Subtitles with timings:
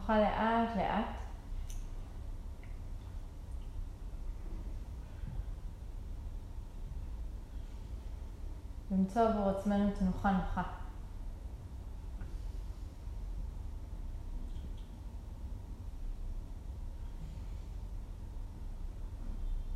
[0.00, 1.06] נוכל לאט לאט
[8.90, 10.62] למצוא עבור עצמנו תנוחה נוחה.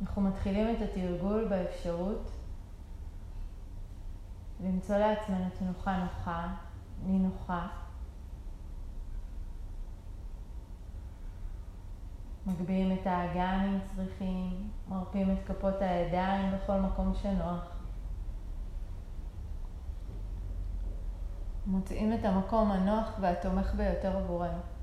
[0.01, 2.31] אנחנו מתחילים את התרגול באפשרות
[4.63, 6.47] למצוא לעצמנו תנוחה נוחה,
[7.03, 7.84] נינוחה.
[12.45, 17.75] מגביהים את האגן אם צריכים, מרפים את כפות הידיים בכל מקום שנוח.
[21.65, 24.74] מוצאים את המקום הנוח והתומך ביותר עבורנו.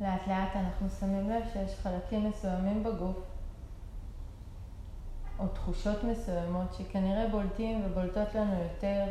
[0.00, 3.16] לאט לאט אנחנו שמים לב שיש חלקים מסוימים בגוף
[5.38, 9.04] או תחושות מסוימות שכנראה בולטים ובולטות לנו יותר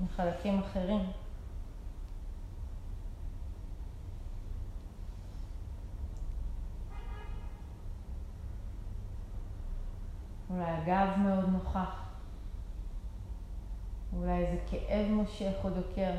[0.00, 1.00] מחלקים אחרים.
[10.50, 12.02] אולי הגב מאוד נוכח,
[14.12, 16.12] אולי איזה כאב מושך או דוקר.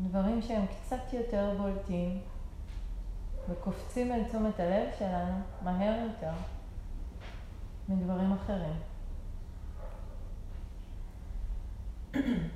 [0.00, 2.20] דברים שהם קצת יותר בולטים
[3.48, 6.32] וקופצים אל תשומת הלב שלנו מהר יותר
[7.88, 8.76] מדברים אחרים.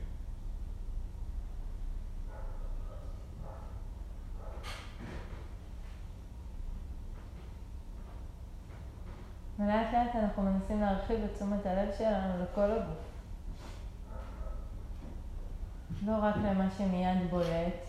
[9.59, 13.18] ולאט לאט אנחנו מנסים להרחיב את תשומת הלב שלנו לכל הגוף.
[16.07, 17.89] לא רק למה שמיד בולט,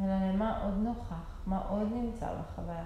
[0.00, 2.84] אלא למה עוד נוכח, מה עוד נמצא בחוויה.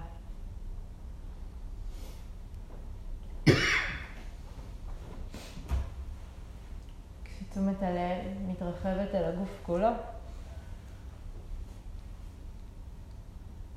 [7.23, 9.89] כשתשומת הלב מתרחבת אל הגוף כולו,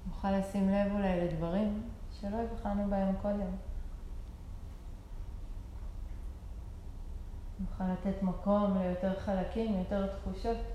[0.06, 1.82] נוכל לשים לב אולי לדברים
[2.20, 3.73] שלא הבחנו בהם קודם.
[7.70, 10.73] נוכל לתת מקום ליותר חלקים, ליותר תחושות.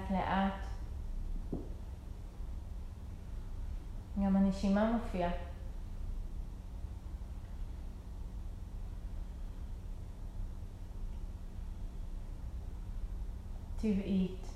[0.00, 0.66] לאט לאט.
[4.24, 5.30] גם הנשימה מופיעה.
[13.76, 14.46] טבעית.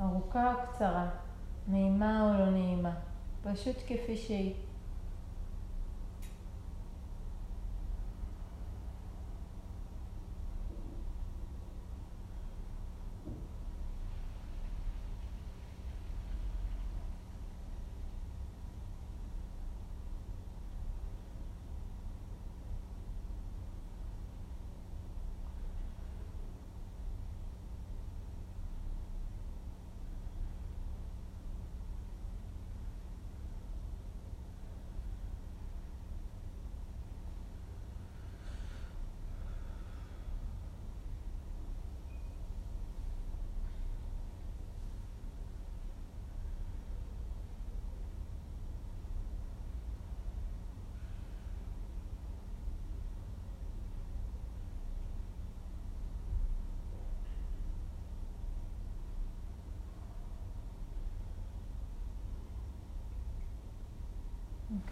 [0.00, 1.10] ארוכה או קצרה,
[1.68, 2.94] נעימה או לא נעימה,
[3.42, 4.65] פשוט כפי שהיא.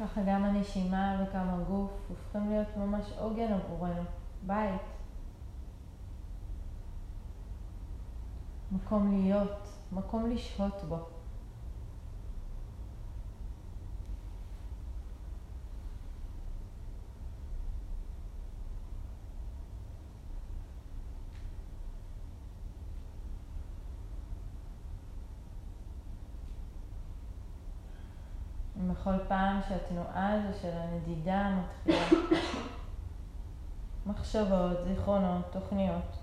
[0.05, 4.03] ככה גם הנשימה וגם הגוף הופכים להיות ממש עוגן עבורנו,
[4.47, 4.81] בית.
[8.73, 10.99] מקום להיות, מקום לשהות בו.
[28.93, 32.21] בכל פעם שהתנועה הזו של הנדידה מתחילה,
[34.07, 36.17] מחשבות, זיכרונות, תוכניות,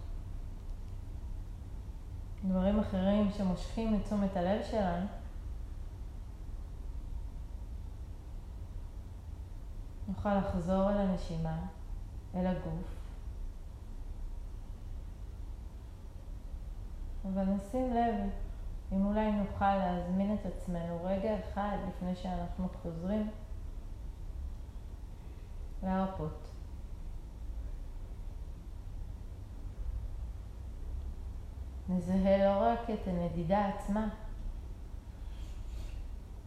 [2.45, 5.05] דברים אחרים שמושכים את תשומת הלב שלנו,
[10.07, 11.57] נוכל לחזור אל הנשימה,
[12.35, 12.95] אל הגוף,
[17.25, 18.29] אבל נשים לב
[18.91, 23.29] אם אולי נוכל להזמין את עצמנו רגע אחד לפני שאנחנו חוזרים
[25.83, 26.47] להרפות.
[31.89, 34.09] נזהה לא רק את הנדידה עצמה,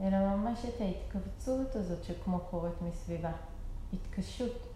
[0.00, 3.32] אלא ממש את ההתכווצות הזאת שכמו קורית מסביבה,
[3.92, 4.73] התקשות.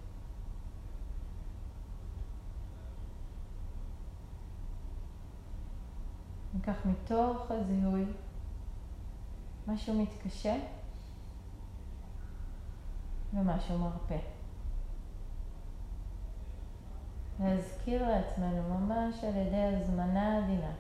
[6.55, 8.05] ניקח מתוך הזיהוי
[9.69, 10.57] משהו מתקשה
[13.35, 14.19] ומשהו מרפא.
[17.41, 20.73] להזכיר לעצמנו ממש על ידי הזמנה עדינה.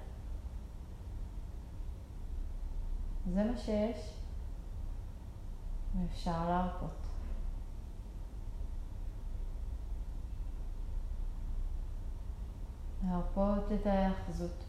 [3.35, 4.13] זה מה שיש
[5.95, 7.09] ואפשר להרפות.
[13.05, 14.68] להרפות את ההאחזות.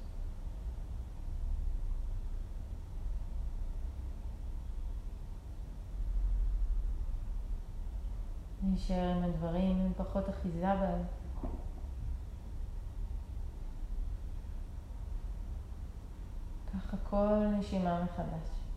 [8.79, 11.03] להישאר עם הדברים עם פחות אחיזה בהם.
[16.73, 18.68] ככה כל נשימה מחדש.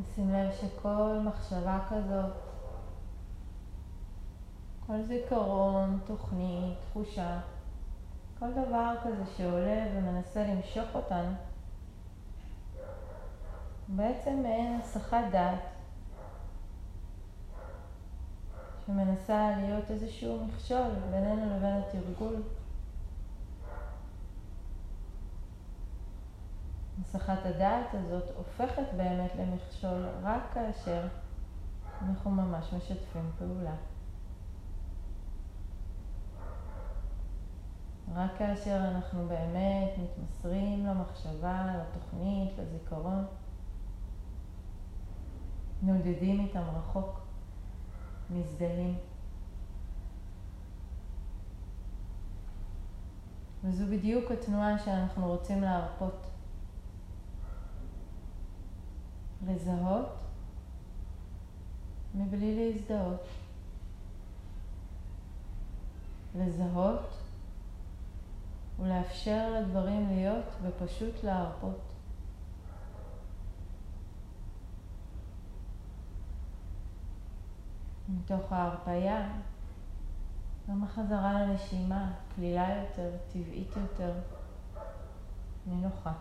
[0.00, 2.32] נשים לב שכל מחשבה כזאת,
[4.86, 7.40] כל זיכרון, תוכנית, תחושה,
[8.38, 11.32] כל דבר כזה שעולה ומנסה למשוך אותנו,
[13.88, 15.60] בעצם מעין הסחת דעת
[18.86, 22.42] שמנסה להיות איזשהו מכשול בינינו לבין התרגול.
[27.14, 31.06] הסחת הדעת הזאת הופכת באמת למכשול רק כאשר
[32.02, 33.74] אנחנו ממש משתפים פעולה.
[38.14, 43.24] רק כאשר אנחנו באמת מתמסרים למחשבה, לתוכנית, לזיכרון,
[45.82, 47.20] נודדים איתם רחוק,
[48.30, 48.98] מזדהים.
[53.64, 56.26] וזו בדיוק התנועה שאנחנו רוצים להרפות.
[59.46, 60.08] לזהות
[62.14, 63.20] מבלי להזדהות.
[66.34, 67.08] לזהות
[68.78, 71.78] ולאפשר לדברים להיות ופשוט להרפות.
[78.08, 79.28] מתוך ההרפייה,
[80.68, 84.12] גם החזרה לנשימה, קלילה יותר, טבעית יותר,
[85.66, 86.12] נינוחה.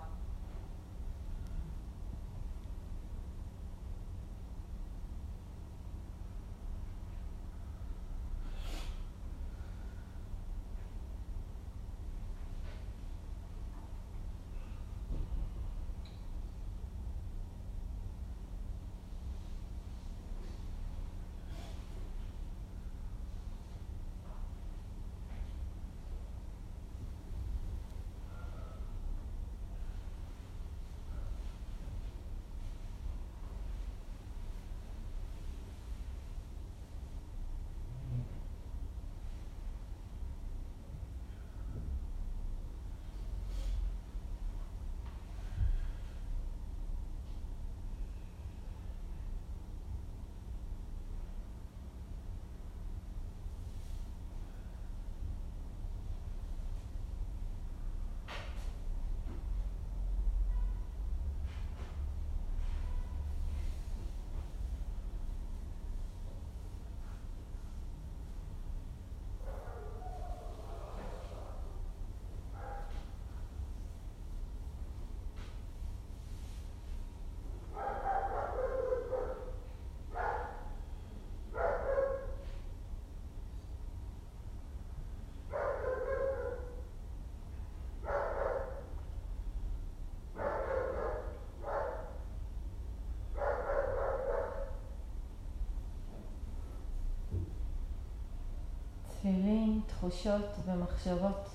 [99.21, 101.49] צלילים, תחושות ומחשבות.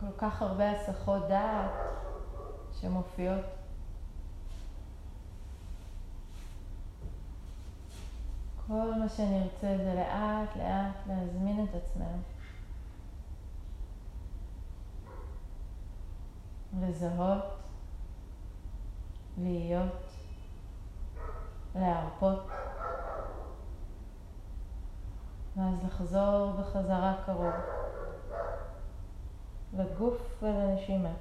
[0.00, 1.70] כל כך הרבה הסחות דעת
[2.80, 3.44] שמופיעות.
[8.66, 12.18] כל מה שנרצה זה לאט לאט להזמין את עצמנו.
[16.80, 17.44] לזהות,
[19.38, 20.02] להיות,
[21.74, 22.63] להרפות.
[25.56, 27.52] ואז לחזור בחזרה קרוב
[29.78, 31.12] לגוף ולנשימה.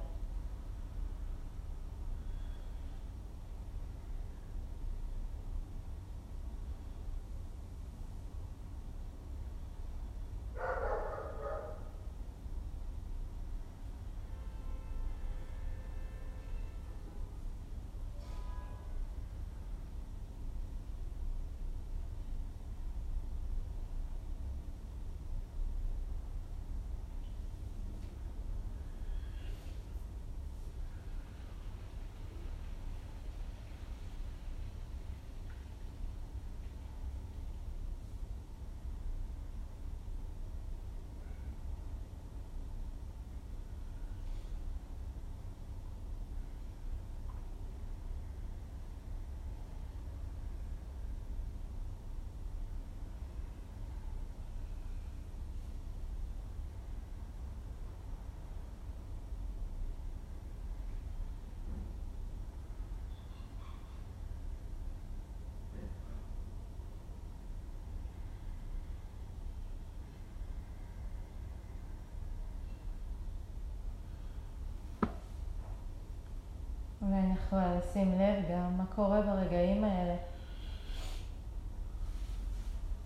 [77.33, 80.15] אנחנו לשים לב גם מה קורה ברגעים האלה.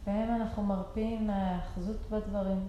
[0.06, 2.68] בהם אנחנו מרפים מהאחזות בדברים.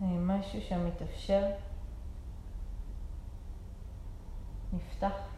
[0.00, 1.46] האם משהו שם מתאפשר?
[4.72, 5.35] נפתח?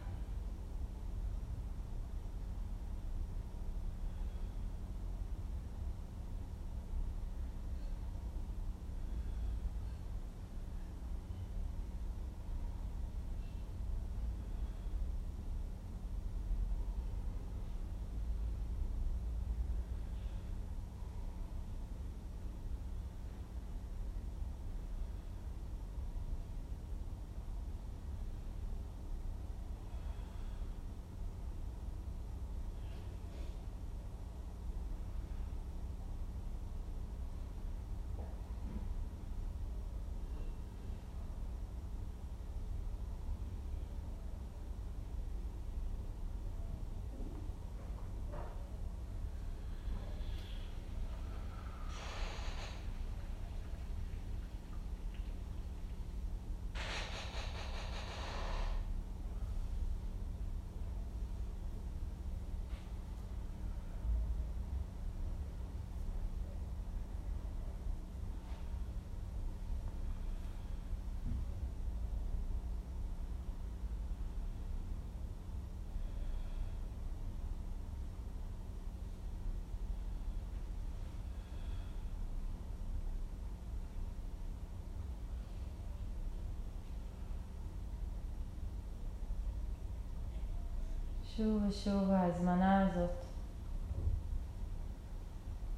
[91.39, 93.25] שוב ושוב ההזמנה הזאת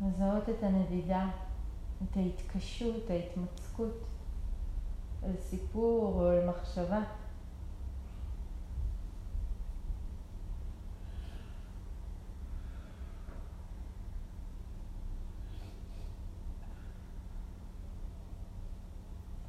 [0.02, 1.30] לזהות את הנדידה,
[2.04, 4.04] את ההתקשות, ההתמצקות
[5.24, 7.02] אל סיפור או אל מחשבה.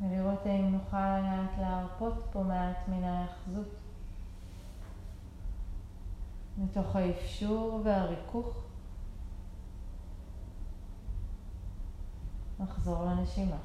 [0.01, 3.82] ולראות האם נוכל לאט להרפות פה מעט מן ההאחזות.
[6.73, 8.57] מתוך האפשור והריכוך.
[12.61, 13.57] נחזור לנשימה.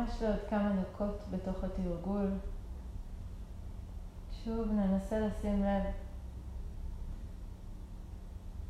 [0.00, 2.30] ממש לעוד כמה דקות בתוך התרגול.
[4.44, 5.82] שוב ננסה לשים לב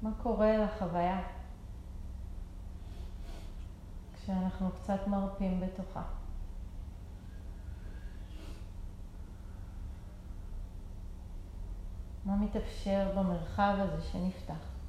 [0.03, 1.23] מה קורה לחוויה
[4.15, 6.03] כשאנחנו קצת מרפים בתוכה.
[12.25, 14.80] מה מתאפשר במרחב הזה שנפתח?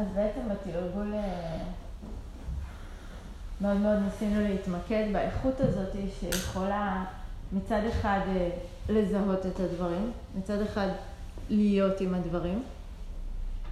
[0.00, 1.58] אז בעצם בתרגול אה,
[3.60, 7.04] מאוד מאוד ניסינו להתמקד באיכות הזאת שיכולה
[7.52, 8.50] מצד אחד אה,
[8.88, 10.88] לזהות את הדברים, מצד אחד
[11.50, 12.62] להיות עם הדברים,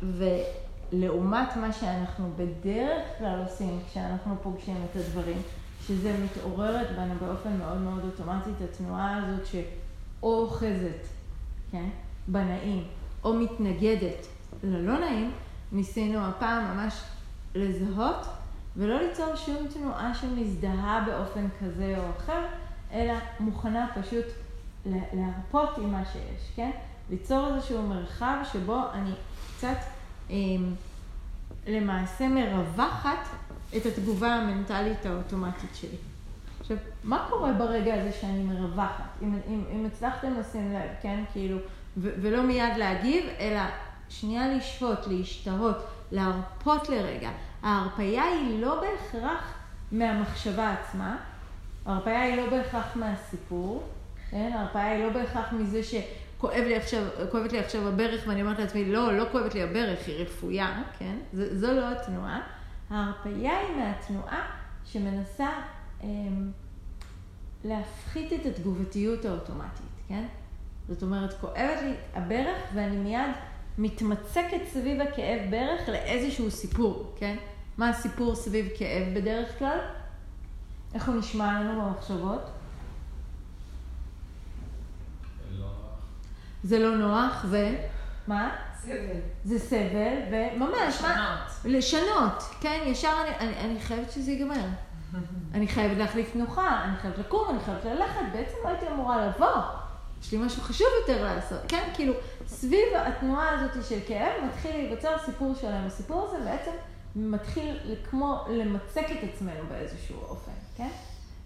[0.03, 5.43] ולעומת מה שאנחנו בדרך כלל עושים כשאנחנו פוגשים את הדברים,
[5.87, 11.07] שזה מתעוררת בנו באופן מאוד מאוד אוטומטי את התנועה הזאת שאו אוחזת,
[11.71, 11.89] כן,
[12.29, 12.85] בנעים,
[13.25, 14.27] או מתנגדת
[14.63, 15.33] ללא נעים,
[15.73, 17.01] ניסינו הפעם ממש
[17.55, 18.27] לזהות
[18.77, 22.47] ולא ליצור שום תנועה שמזדהה באופן כזה או אחר,
[22.93, 24.25] אלא מוכנה פשוט
[24.87, 26.71] להרפות עם מה שיש, כן?
[27.11, 29.11] ליצור איזשהו מרחב שבו אני
[29.57, 29.77] קצת
[30.31, 30.37] אה,
[31.67, 33.29] למעשה מרווחת
[33.77, 35.97] את התגובה המנטלית האוטומטית שלי.
[36.61, 39.05] עכשיו, מה קורה ברגע הזה שאני מרווחת?
[39.23, 41.25] אם, אם, אם הצלחתם לשים לב, כן?
[41.33, 41.59] כאילו,
[41.97, 43.61] ו- ולא מיד להגיב, אלא
[44.09, 45.77] שנייה לשהות, להשתהות,
[46.13, 47.31] להרפות לרגע.
[47.63, 49.55] ההרפייה היא לא בהכרח
[49.93, 51.17] מהמחשבה עצמה,
[51.87, 53.89] ההרפייה היא לא בהכרח מהסיפור,
[54.31, 54.51] כן?
[54.55, 58.85] ההרפייה היא לא בהכרח מזה שכואב לי עכשיו, כואבת לי עכשיו הברך ואני אומרת לעצמי,
[58.85, 61.17] לא, לא כואבת לי הברך, היא רפויה, כן?
[61.33, 62.41] ז, זו לא התנועה.
[62.91, 64.47] ההרפייה היא מהתנועה
[64.85, 65.49] שמנסה
[66.03, 66.09] אה,
[67.65, 70.25] להפחית את התגובתיות האוטומטית, כן?
[70.89, 73.31] זאת אומרת, כואבת לי הברך ואני מיד
[73.79, 77.37] מתמצקת סביב הכאב ברך לאיזשהו סיפור, כן?
[77.79, 79.79] מה הסיפור סביב כאב בדרך כלל?
[80.95, 82.43] איך הוא נשמע לנו במחשבות?
[86.63, 87.57] זה לא נוח, ו...
[88.27, 88.57] מה?
[88.81, 89.21] סבל.
[89.45, 91.47] זה סבל, וממש, מה?
[91.65, 92.83] לשנות, כן?
[92.87, 94.65] ישר אני, אני, אני חייבת שזה ייגמר.
[95.55, 99.63] אני חייבת להחליף תנוחה, אני חייבת לקום, אני חייבת ללכת, בעצם לא הייתי אמורה לבוא.
[100.23, 101.89] יש לי משהו חשוב יותר לעשות, כן?
[101.95, 102.13] כאילו,
[102.49, 105.87] סביב התנועה הזאת של כאב מתחיל להיווצר סיפור שלם.
[105.87, 106.71] הסיפור הזה בעצם
[107.17, 107.79] מתחיל
[108.11, 110.89] כמו למצק את עצמנו באיזשהו אופן, כן?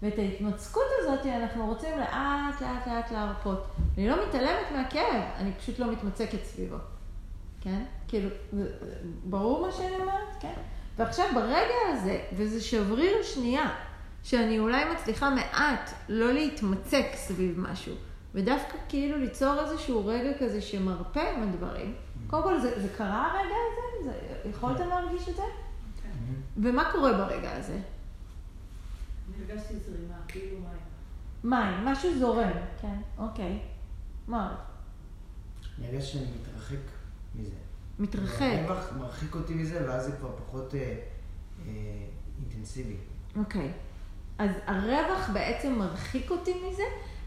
[0.01, 3.65] ואת ההתמצקות הזאת אנחנו רוצים לאט לאט לאט להרפות.
[3.97, 6.77] אני לא מתעלמת מהכאב, אני פשוט לא מתמצקת סביבו,
[7.61, 7.83] כן?
[8.07, 8.29] כאילו,
[9.23, 10.27] ברור מה שאני אומרת?
[10.39, 10.53] כן?
[10.97, 13.69] ועכשיו ברגע הזה, וזה שבריר שנייה,
[14.23, 17.93] שאני אולי מצליחה מעט לא להתמצק סביב משהו,
[18.33, 21.95] ודווקא כאילו ליצור איזשהו רגע כזה שמרפא עם הדברים.
[22.27, 24.11] קודם כל, זה, זה קרה הרגע הזה?
[24.43, 25.41] זה, יכולתם להרגיש את זה?
[26.03, 26.09] כן.
[26.57, 27.79] ומה קורה ברגע הזה?
[29.39, 30.77] הרגשתי זרימה, כאילו מים.
[31.43, 33.59] מים, משהו זורם, כן, אוקיי.
[34.27, 34.57] מה עוד?
[35.79, 36.83] אני הרגשתי שאני מתרחק
[37.35, 37.55] מזה.
[37.99, 38.41] מתרחק.
[38.41, 41.71] הרווח מרחיק אותי מזה, ואז זה כבר פחות אה, אה,
[42.39, 42.95] אינטנסיבי.
[43.35, 43.71] אוקיי.
[44.37, 46.83] אז הרווח בעצם מרחיק אותי מזה,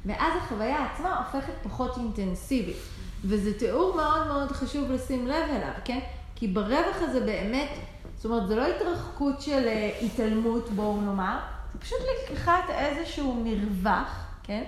[0.07, 2.77] ואז החוויה עצמה הופכת פחות אינטנסיבית.
[3.25, 6.01] וזה תיאור מאוד מאוד חשוב לשים לב אליו, כן?
[6.35, 7.71] כי ברווח הזה באמת,
[8.17, 11.39] זאת אומרת, זה לא התרחקות של אה, התעלמות, בואו נאמר,
[11.73, 14.65] זה פשוט לקיחת איזשהו מרווח, כן?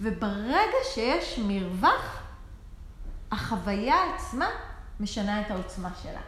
[0.00, 2.22] וברגע שיש מרווח,
[3.32, 4.48] החוויה עצמה
[5.00, 6.20] משנה את העוצמה שלה.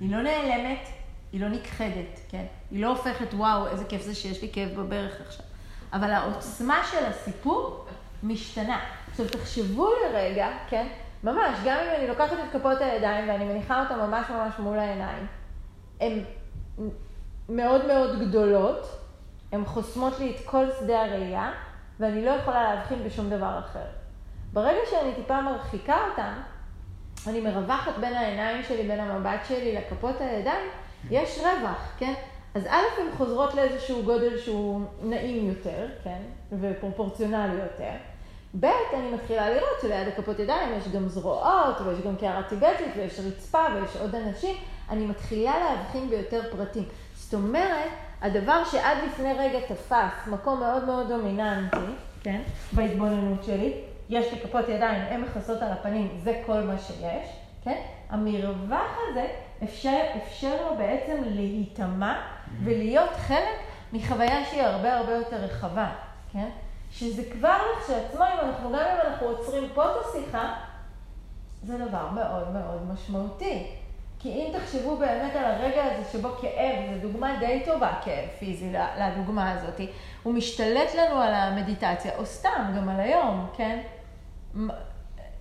[0.00, 0.88] היא לא נעלמת,
[1.32, 2.44] היא לא נכחדת, כן?
[2.70, 5.45] היא לא הופכת, וואו, איזה כיף זה שיש לי כאב בברך עכשיו.
[5.92, 7.86] אבל העוצמה של הסיפור
[8.22, 8.80] משתנה.
[9.10, 10.86] עכשיו, תחשבו לרגע, כן?
[11.24, 15.26] ממש, גם אם אני לוקחת את כפות הידיים ואני מניחה אותן ממש ממש מול העיניים,
[16.00, 16.20] הן
[17.48, 18.86] מאוד מאוד גדולות,
[19.52, 21.52] הן חוסמות לי את כל שדה הראייה,
[22.00, 23.86] ואני לא יכולה להבחין בשום דבר אחר.
[24.52, 26.32] ברגע שאני טיפה מרחיקה אותן,
[27.26, 30.70] אני מרווחת בין העיניים שלי, בין המבט שלי לכפות הידיים,
[31.10, 32.14] יש רווח, כן?
[32.56, 36.18] אז א', הן חוזרות לאיזשהו גודל שהוא נעים יותר, כן?
[36.60, 37.90] ופרופורציונלי יותר.
[38.60, 43.20] ב', אני מתחילה לראות שליד הכפות ידיים יש גם זרועות, ויש גם קערה טיבטית, ויש
[43.20, 44.56] רצפה, ויש עוד אנשים.
[44.90, 46.84] אני מתחילה להבחין ביותר פרטים.
[47.14, 47.90] זאת אומרת,
[48.22, 51.76] הדבר שעד לפני רגע תפס מקום מאוד מאוד דומיננטי,
[52.22, 52.40] כן?
[52.72, 53.72] בהתבוננות שלי,
[54.08, 57.28] יש לי כפות ידיים, הן מכסות על הפנים, זה כל מה שיש,
[57.64, 57.80] כן?
[58.10, 59.26] המרווח הזה
[59.62, 63.58] אפשר, אפשר לו בעצם להיטמע ולהיות חלק
[63.92, 65.92] מחוויה שהיא הרבה הרבה יותר רחבה,
[66.32, 66.48] כן?
[66.90, 70.54] שזה כבר לכשעצמו, אם אנחנו, גם אם אנחנו עוצרים פה את השיחה,
[71.62, 73.66] זה דבר מאוד מאוד משמעותי.
[74.18, 78.72] כי אם תחשבו באמת על הרגע הזה שבו כאב, זו דוגמה די טובה, כאב פיזי
[78.98, 79.80] לדוגמה הזאת,
[80.22, 83.80] הוא משתלט לנו על המדיטציה, או סתם, גם על היום, כן?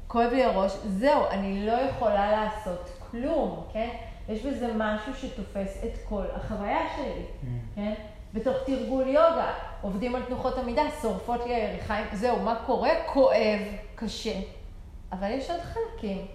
[0.08, 3.90] כואב לי הראש, זהו, אני לא יכולה לעשות כלום, כן?
[4.30, 7.26] יש בזה משהו שתופס את כל החוויה שלי,
[7.76, 7.94] כן?
[8.34, 12.90] בתוך תרגול יוגה, עובדים על תנוחות עמידה, שורפות לי הירכיים, זהו, מה קורה?
[13.14, 13.60] כואב,
[13.96, 14.40] קשה.
[15.12, 16.26] אבל יש עוד חלקים.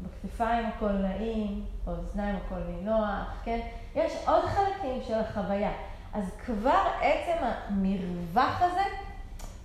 [0.00, 3.60] בכתפיים הכל נעים, באוזניים הכל נינוח, כן?
[3.94, 5.72] יש עוד חלקים של החוויה.
[6.14, 8.82] אז כבר עצם המרווח הזה,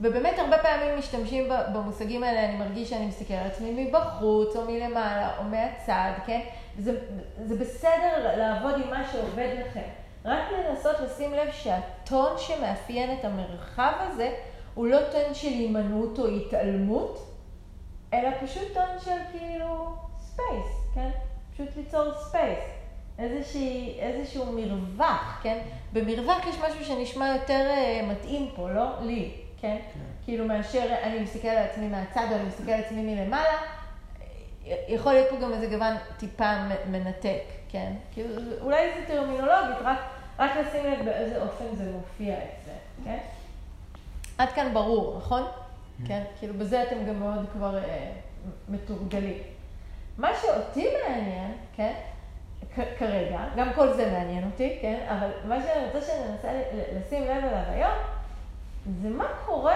[0.02, 5.38] ובאמת הרבה פעמים משתמשים במושגים האלה, אני מרגיש שאני מסתכל על עצמי מבחוץ, או מלמעלה,
[5.38, 6.42] או מהצד, כן?
[6.79, 6.99] זה,
[7.45, 9.89] זה בסדר לעבוד עם מה שעובד לכם.
[10.25, 14.36] רק לנסות לשים לב שהטון שמאפיין את המרחב הזה,
[14.73, 17.36] הוא לא טון של הימנעות או התעלמות,
[18.13, 21.10] אלא פשוט טון של כאילו space, כן?
[21.53, 22.60] פשוט ליצור space.
[23.19, 25.57] איזושהי, איזשהו מרווח, כן?
[25.93, 29.31] במרווח יש משהו שנשמע יותר אה, מתאים פה, לא לי,
[29.62, 29.77] כן?
[29.93, 29.99] כן?
[30.23, 33.57] כאילו מאשר אני מסתכל על עצמי מהצד או אני מסתכל על עצמי מלמעלה,
[34.88, 36.53] יכול להיות פה גם איזה גוון טיפה
[36.91, 37.93] מנתק, כן?
[38.13, 38.29] כאילו,
[38.62, 39.97] אולי זה טרמינולוגית, רק,
[40.39, 43.17] רק לשים לב באיזה אופן זה מופיע אצלם, כן?
[44.38, 45.43] עד כאן ברור, נכון?
[45.43, 46.07] Mm.
[46.07, 46.23] כן?
[46.39, 48.12] כאילו בזה אתם גם מאוד כבר אה,
[48.69, 49.38] מתורגלים.
[50.17, 51.93] מה שאותי מעניין, כן?
[52.97, 55.05] כרגע, גם כל זה מעניין אותי, כן?
[55.10, 56.62] אבל מה שאני רוצה שננסה
[56.99, 57.97] לשים לב אליו היום,
[59.01, 59.75] זה מה קורה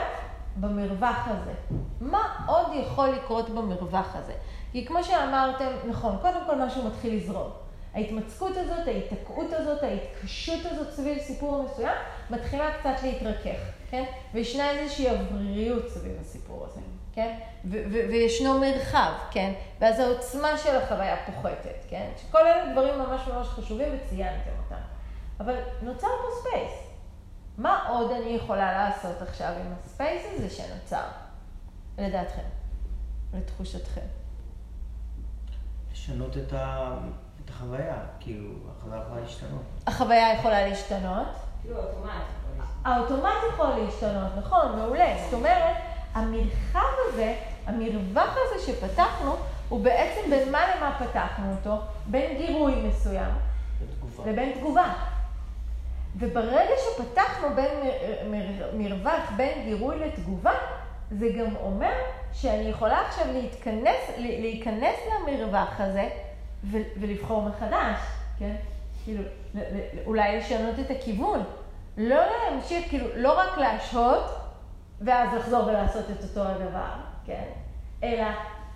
[0.60, 1.54] במרווח הזה.
[2.02, 4.34] מה עוד יכול לקרות במרווח הזה?
[4.76, 7.50] כי כמו שאמרתם, נכון, קודם כל משהו מתחיל לזרום.
[7.94, 11.98] ההתמצקות הזאת, ההיתקעות הזאת, ההתקשות הזאת סביב סיפור מסוים,
[12.30, 13.60] מתחילה קצת להתרכך,
[13.90, 14.04] כן?
[14.34, 16.82] וישנה איזושהי אווריריות סביב הסיפור הזה,
[17.14, 17.38] כן?
[18.12, 19.54] וישנו מרחב, כן?
[19.80, 22.12] ואז העוצמה של החוויה פוחתת, כן?
[22.18, 24.82] שכל אלה דברים ממש ממש חשובים וציינתם אותם.
[25.40, 26.72] אבל נוצר פה space.
[27.58, 31.06] מה עוד אני יכולה לעשות עכשיו עם ה space הזה שנוצר,
[31.98, 32.46] לדעתכם,
[33.34, 34.25] לתחושתכם?
[36.06, 36.92] לשנות את, ה...
[37.46, 39.62] את החוויה, כאילו, החוויה יכולה להשתנות.
[39.88, 41.28] החוויה יכולה להשתנות?
[41.62, 42.86] כאילו, האוטומט יכול להשתנות.
[42.86, 45.16] האוטומט יכול להשתנות, נכון, מעולה.
[45.24, 45.76] זאת אומרת,
[46.14, 49.36] המרחב הזה, המרווח הזה שפתחנו,
[49.70, 51.82] הוא בעצם בין מה למה פתחנו אותו?
[52.06, 53.32] בין גירוי מסוים
[53.82, 54.32] בתגובה.
[54.32, 54.94] לבין תגובה.
[56.16, 57.90] וברגע שפתחנו בין
[58.78, 60.54] מרווח בין גירוי לתגובה,
[61.12, 61.94] זה גם אומר
[62.36, 66.10] שאני יכולה עכשיו להתכנס, להיכנס למרווח הזה
[67.00, 67.98] ולבחור מחדש,
[68.40, 68.56] כן?
[69.04, 69.24] כאילו,
[70.06, 71.44] אולי לשנות את הכיוון.
[71.98, 74.24] לא להמשיך, כאילו, לא רק להשהות
[75.02, 76.92] ואז לחזור ולעשות את אותו הדבר,
[77.26, 77.44] כן?
[78.04, 78.26] אלא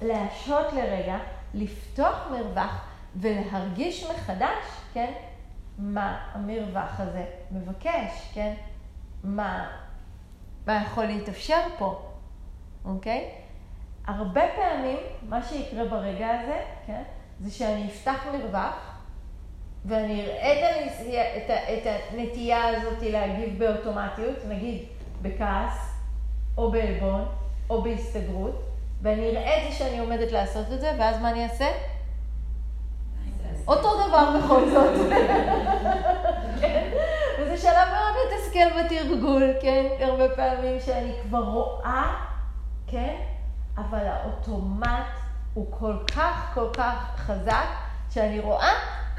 [0.01, 1.17] להשהות לרגע,
[1.53, 5.13] לפתוח מרווח ולהרגיש מחדש, כן?
[5.77, 8.53] מה המרווח הזה מבקש, כן?
[9.23, 9.67] מה,
[10.67, 12.01] מה יכול להתאפשר פה,
[12.85, 13.38] אוקיי?
[14.17, 14.97] הרבה פעמים,
[15.29, 17.01] מה שיקרה ברגע הזה, כן?
[17.39, 18.95] זה שאני אפתח מרווח,
[19.85, 20.87] ואני אראה
[21.37, 24.85] את, את, הנטייה הזאת להגיב באוטומטיות, נגיד
[25.21, 25.93] בכעס,
[26.57, 27.25] או בעלבון,
[27.69, 28.61] או בהסתגרות,
[29.01, 31.67] ואני אראה את זה שאני עומדת לעשות את זה, ואז מה אני אעשה?
[33.67, 34.93] אותו דבר בכל זאת.
[37.39, 39.85] וזה שלב מאוד מתסכל בתרגול, כן?
[39.99, 42.13] הרבה פעמים שאני כבר רואה,
[42.87, 43.15] כן?
[43.79, 45.07] אבל האוטומט
[45.53, 47.67] הוא כל כך כל כך חזק,
[48.09, 48.71] שאני רואה,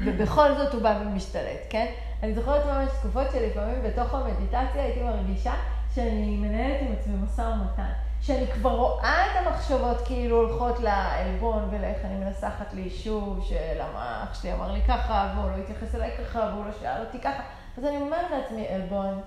[0.05, 1.85] ובכל זאת הוא בא ומשתלט, כן?
[2.23, 5.53] אני זוכרת ממש תקופות שלפעמים בתוך המדיטציה הייתי מרגישה
[5.95, 7.91] שאני מנהלת עם עצמי משא ומתן.
[8.21, 14.41] שאני כבר רואה את המחשבות כאילו הולכות לעלבון ולאיך אני מנסחת לי שוב, שלמה אח
[14.41, 17.43] שלי אמר לי ככה, והוא לא התייחס אליי ככה, והוא לא שאל אותי ככה.
[17.77, 19.21] אז אני אומרת לעצמי, עלבון,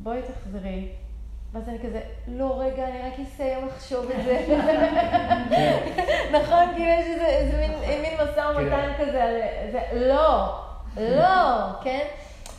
[0.00, 0.92] בואי תחזרי.
[1.52, 4.46] ואז אני כזה, לא, רגע, אני רק אסיים לחשוב את זה.
[6.40, 6.64] נכון?
[6.74, 7.66] כאילו יש איזה
[8.02, 9.04] מין משא ומתן כן.
[9.04, 9.42] כזה,
[9.92, 10.58] לא,
[10.96, 12.06] לא, כן?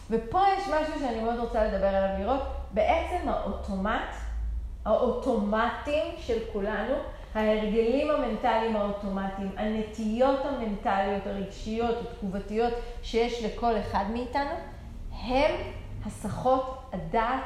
[0.10, 4.15] ופה יש משהו שאני מאוד רוצה לדבר עליו, לראות בעצם האוטומט,
[4.86, 6.93] האוטומטים של כולנו,
[7.36, 12.73] ההרגלים המנטליים האוטומטיים, הנטיות המנטליות, הרגשיות, התגובתיות
[13.04, 14.52] שיש לכל אחד מאיתנו,
[15.12, 15.52] הם
[16.06, 17.43] הסחות הדעת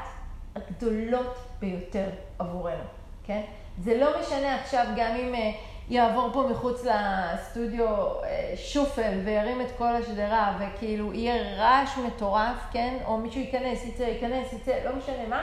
[0.56, 2.84] הגדולות ביותר עבורנו,
[3.24, 3.42] כן?
[3.78, 5.50] זה לא משנה עכשיו גם אם אה,
[5.90, 12.98] יעבור פה מחוץ לסטודיו אה, שופל וירים את כל השדרה וכאילו יהיה רעש מטורף, כן?
[13.04, 15.42] או מישהו ייכנס, יצא, ייכנס, יצא, לא משנה מה,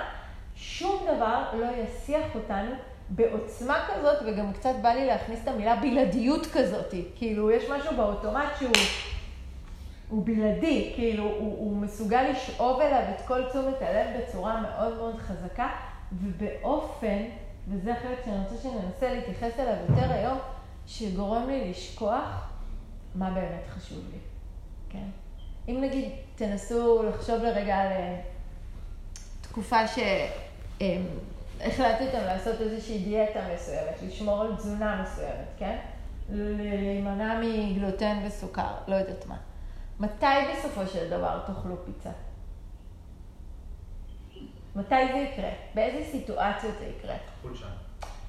[0.56, 2.72] שום דבר לא יסיח אותנו
[3.10, 6.94] בעוצמה כזאת, וגם קצת בא לי להכניס את המילה בלעדיות כזאת.
[7.16, 8.72] כאילו, יש משהו באוטומט שהוא
[10.10, 15.16] הוא בלעדי, כאילו, הוא, הוא מסוגל לשאוב אליו את כל תשומת הלב בצורה מאוד מאוד
[15.18, 15.68] חזקה,
[16.12, 17.24] ובאופן
[17.68, 20.38] וזה החלק שאני רוצה שננסה להתייחס אליו יותר היום,
[20.88, 22.50] שגורם לי לשכוח
[23.16, 24.18] מה באמת חשוב לי,
[24.90, 25.08] כן?
[25.68, 28.22] אם נגיד תנסו לחשוב לרגע על אה,
[29.42, 29.88] תקופה
[30.78, 30.88] שהחלטתם
[32.26, 35.78] לעשות איזושהי דיאטה מסוימת, לשמור על תזונה מסוימת, כן?
[36.30, 39.38] להימנע מגלוטן וסוכר, לא יודעת מה.
[40.00, 42.10] מתי בסופו של דבר תאכלו פיצה?
[44.76, 45.50] מתי זה יקרה?
[45.76, 47.16] באיזה סיטואציות זה יקרה?
[47.42, 47.66] חולשה.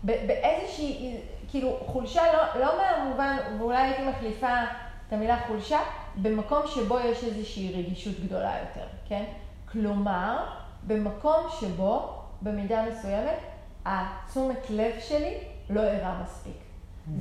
[0.04, 1.16] באיזושהי,
[1.50, 4.62] כאילו, חולשה לא, לא מהמובן, ואולי הייתי מחליפה
[5.08, 5.80] את המילה חולשה,
[6.22, 9.24] במקום שבו יש איזושהי רגישות גדולה יותר, כן?
[9.72, 10.46] כלומר,
[10.86, 13.38] במקום שבו, במידה מסוימת,
[13.84, 15.38] התשומת לב שלי
[15.70, 16.56] לא ערה מספיק.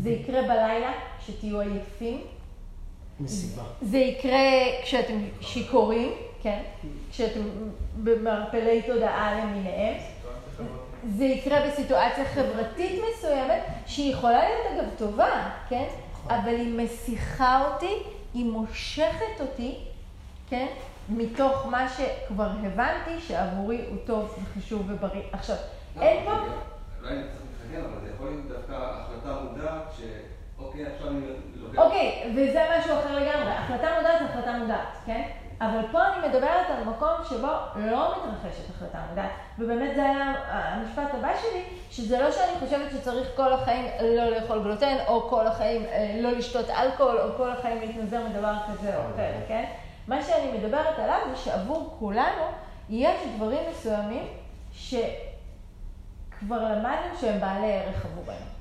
[0.02, 2.22] זה יקרה בלילה, כשתהיו עייפים,
[3.20, 3.64] מסיבה.
[3.82, 4.40] זה יקרה
[4.84, 6.62] כשאתם שיכורים, כן?
[7.12, 7.42] כשאתם
[8.04, 9.98] במערפלי תודעה למיניהם.
[11.18, 15.86] זה יקרה בסיטואציה חברתית מסוימת, שהיא יכולה להיות אגב טובה, כן?
[16.28, 17.94] אבל היא מסיחה אותי,
[18.34, 19.76] היא מושכת אותי,
[20.50, 20.68] כן?
[21.10, 25.22] מתוך מה שכבר הבנתי שעבורי הוא טוב וחשוב ובריא.
[25.32, 25.56] עכשיו,
[26.02, 26.32] אין פה...
[26.32, 29.94] אולי אני צריך להתחכם, אבל זה יכול להיות דווקא החלטה מודעת,
[30.60, 31.22] שאוקיי, עכשיו אני
[31.56, 31.82] לוקח...
[31.82, 33.52] אוקיי, וזה משהו אחר לגמרי.
[33.52, 35.22] החלטה מודעת זה החלטה מודעת, כן?
[35.62, 39.30] אבל פה אני מדברת על מקום שבו לא מתרחשת החלטה מודעת.
[39.60, 44.64] ובאמת זה היה המשפט הבא שלי, שזה לא שאני חושבת שצריך כל החיים לא לאכול
[44.64, 49.02] גלוטן, או כל החיים אה, לא לשתות אלכוהול, או כל החיים להתנזר מדבר כזה או
[49.02, 49.66] אחר, כן?
[50.08, 52.44] מה שאני מדברת עליו זה שעבור כולנו
[52.90, 54.28] יש דברים מסוימים
[54.74, 58.59] שכבר למדנו שהם בעלי ערך עבורנו.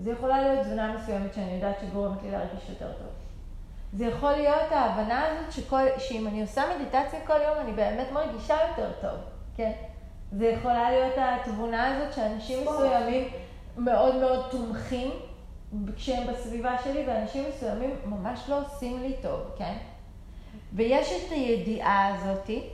[0.00, 3.08] זה יכולה להיות תזונה מסוימת שאני יודעת שגורמת לי להרגיש יותר טוב.
[3.92, 8.56] זה יכול להיות ההבנה הזאת שכל, שאם אני עושה מדיטציה כל יום, אני באמת מרגישה
[8.68, 9.18] יותר טוב,
[9.56, 9.72] כן?
[10.32, 13.28] זה יכולה להיות התבונה הזאת שאנשים מסוימים
[13.76, 15.10] מאוד מאוד תומכים
[15.96, 19.76] כשהם בסביבה שלי, ואנשים מסוימים ממש לא עושים לי טוב, כן?
[20.72, 22.68] ויש את הידיעה הזאתי,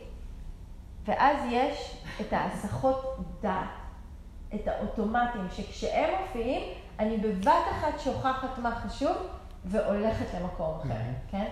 [1.05, 3.69] ואז יש את ההסחות דעת,
[4.55, 6.63] את האוטומטים, שכשהם מופיעים,
[6.99, 9.17] אני בבת אחת שוכחת מה חשוב
[9.65, 11.31] והולכת למקום אחר, Mhm.
[11.31, 11.45] כן?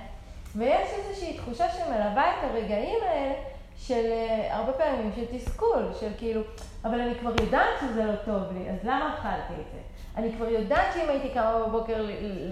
[0.56, 3.35] ויש איזושהי תחושה שמלווה את הרגעים האלה
[3.76, 6.40] של אה, הרבה פעמים של תסכול, של כאילו,
[6.85, 9.78] אבל אני כבר יודעת שזה לא טוב לי, אז למה אכלתי את זה?
[10.16, 12.06] אני כבר יודעת שאם הייתי קמה בבוקר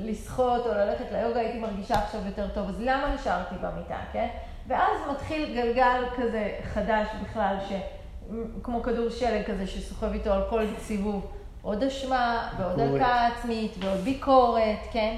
[0.04, 4.28] לשחות או ללכת ליוגה, הייתי מרגישה עכשיו יותר טוב, אז למה נשארתי במיטה, כן?
[4.66, 7.72] ואז מתחיל גלגל כזה חדש בכלל, ש...
[8.62, 11.32] כמו כדור שלג כזה שסוחב איתו על כל סיבוב
[11.64, 12.80] עוד אשמה ועוד.
[12.80, 15.16] הלקאה עצמית ועוד ביקורת, כן?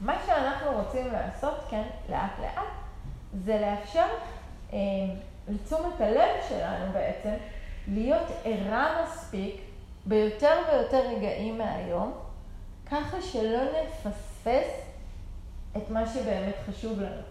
[0.00, 2.64] מה שאנחנו רוצים לעשות, כן, לאט לאט,
[3.44, 4.06] זה לאפשר
[4.72, 4.78] אה,
[5.48, 7.32] לתשומת הלב שלנו בעצם
[7.88, 9.60] להיות ערה מספיק
[10.06, 12.12] ביותר ויותר רגעים מהיום,
[12.90, 14.70] ככה שלא נפספס
[15.76, 17.22] את מה שבאמת חשוב לנו.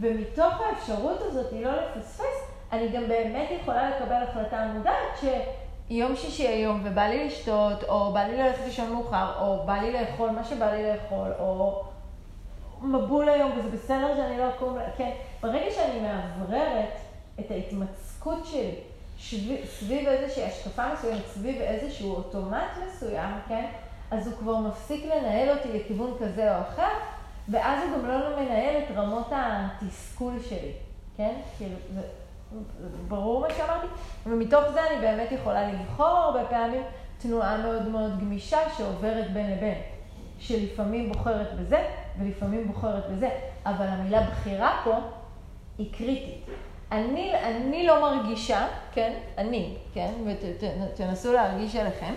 [0.00, 5.18] ומתוך האפשרות הזאת לא לפספס, אני גם באמת יכולה לקבל החלטה מודעת
[5.88, 9.92] שיום שישי היום ובא לי לשתות, או בא לי ללכת לישון מאוחר, או בא לי
[9.92, 11.84] לאכול מה שבא לי לאכול, או
[12.82, 15.10] מבול היום וזה בסדר שאני לא אקום, כן,
[15.42, 16.94] ברגע שאני מאווררת
[17.40, 18.74] את ההתמצקות שלי
[19.18, 23.66] שביב, סביב איזושהי השקפה מסוימת, סביב איזשהו אוטומט מסוים, כן,
[24.10, 26.92] אז הוא כבר מפסיק לנהל אותי לכיוון כזה או אחר,
[27.48, 30.72] ואז הוא גם לא מנהל את רמות התסכול שלי,
[31.16, 31.34] כן?
[31.58, 32.00] כאילו, זה
[33.08, 33.86] ברור מה שאמרתי?
[34.26, 36.82] ומתוך זה אני באמת יכולה לבחור הרבה פעמים
[37.18, 39.78] תנועה מאוד מאוד גמישה שעוברת בין לבין.
[40.38, 41.88] שלפעמים בוחרת בזה,
[42.18, 43.28] ולפעמים בוחרת בזה,
[43.66, 44.94] אבל המילה בחירה פה
[45.78, 46.44] היא קריטית.
[46.92, 52.14] אני, אני לא מרגישה, כן, אני, כן, ותנסו להרגיש עליכם,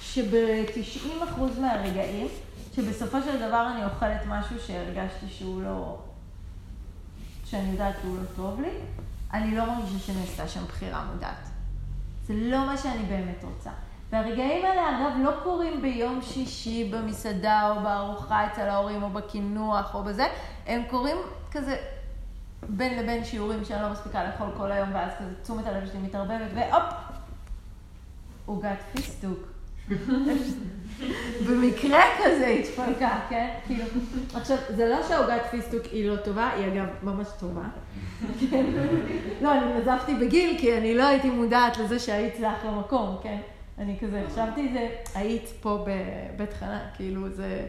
[0.00, 2.28] שב-90% מהרגעים,
[2.76, 5.96] שבסופו של דבר אני אוכלת משהו שהרגשתי שהוא לא,
[7.44, 8.70] שאני יודעת שהוא לא טוב לי,
[9.32, 11.48] אני לא מרגישה שנעשתה שם בחירה מודעת.
[12.24, 13.70] זה לא מה שאני באמת רוצה.
[14.10, 20.02] והרגעים האלה, אגב, לא קורים ביום שישי במסעדה או בארוחה אצל ההורים או בקינוח או
[20.02, 20.26] בזה,
[20.66, 21.16] הם קורים
[21.50, 21.76] כזה
[22.68, 26.50] בין לבין שיעורים שאני לא מספיקה לאכול כל היום, ואז כזה תשומת הלב שלי מתערבבת,
[26.54, 26.94] והופ,
[28.46, 29.38] עוגת פיסטוק.
[31.48, 33.48] במקרה כזה התפרקה, כן?
[33.66, 33.84] כאילו,
[34.34, 37.64] עכשיו, זה לא שהעוגת פיסטוק היא לא טובה, היא אגב ממש טובה.
[38.50, 38.66] כן?
[39.42, 43.38] לא, אני נזפתי בגיל, כי אני לא הייתי מודעת לזה שהיית לך למקום, כן?
[43.78, 47.66] אני כזה, חשבתי זה, היית פה בבית חנה, כאילו זה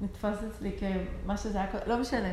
[0.00, 2.32] נתפס אצלי כמה שזה היה, לא משנה.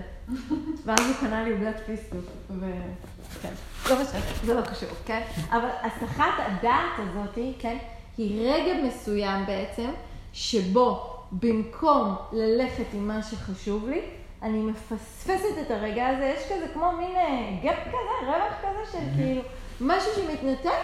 [0.85, 3.53] ואז הוא קנה לי עוגת פיסטוק, וכן,
[3.89, 5.21] לא משנה, זה לא קשור, כן?
[5.49, 7.77] אבל הסחת הדעת הזאת, כן,
[8.17, 9.89] היא רגע מסוים בעצם,
[10.33, 14.01] שבו במקום ללכת עם מה שחשוב לי,
[14.41, 19.05] אני מפספסת את הרגע הזה, יש כזה כמו מין אה, גאפ כזה, רווח כזה של
[19.15, 19.41] כאילו
[19.81, 20.83] משהו שמתנתק,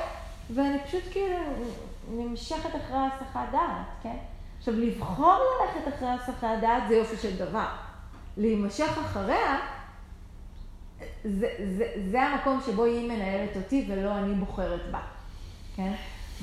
[0.53, 1.37] ואני פשוט כאילו
[2.11, 4.17] נמשכת אחרי הסחת דעת, כן?
[4.59, 7.67] עכשיו, לבחור ללכת אחרי הסחת דעת זה יופי של דבר.
[8.37, 9.59] להימשך אחריה,
[11.23, 14.99] זה, זה, זה המקום שבו היא מנהלת אותי ולא אני בוחרת בה,
[15.75, 15.93] כן?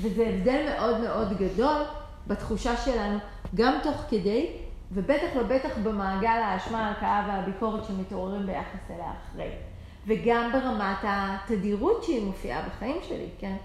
[0.01, 1.81] וזה הבדל מאוד מאוד גדול
[2.27, 3.19] בתחושה שלנו,
[3.55, 4.57] גם תוך כדי,
[4.91, 9.49] ובטח לא בטח במעגל האשמה, ההלקאה והביקורת שמתעוררים ביחס אליה אחרי.
[10.07, 13.55] וגם ברמת התדירות שהיא מופיעה בחיים שלי, כן?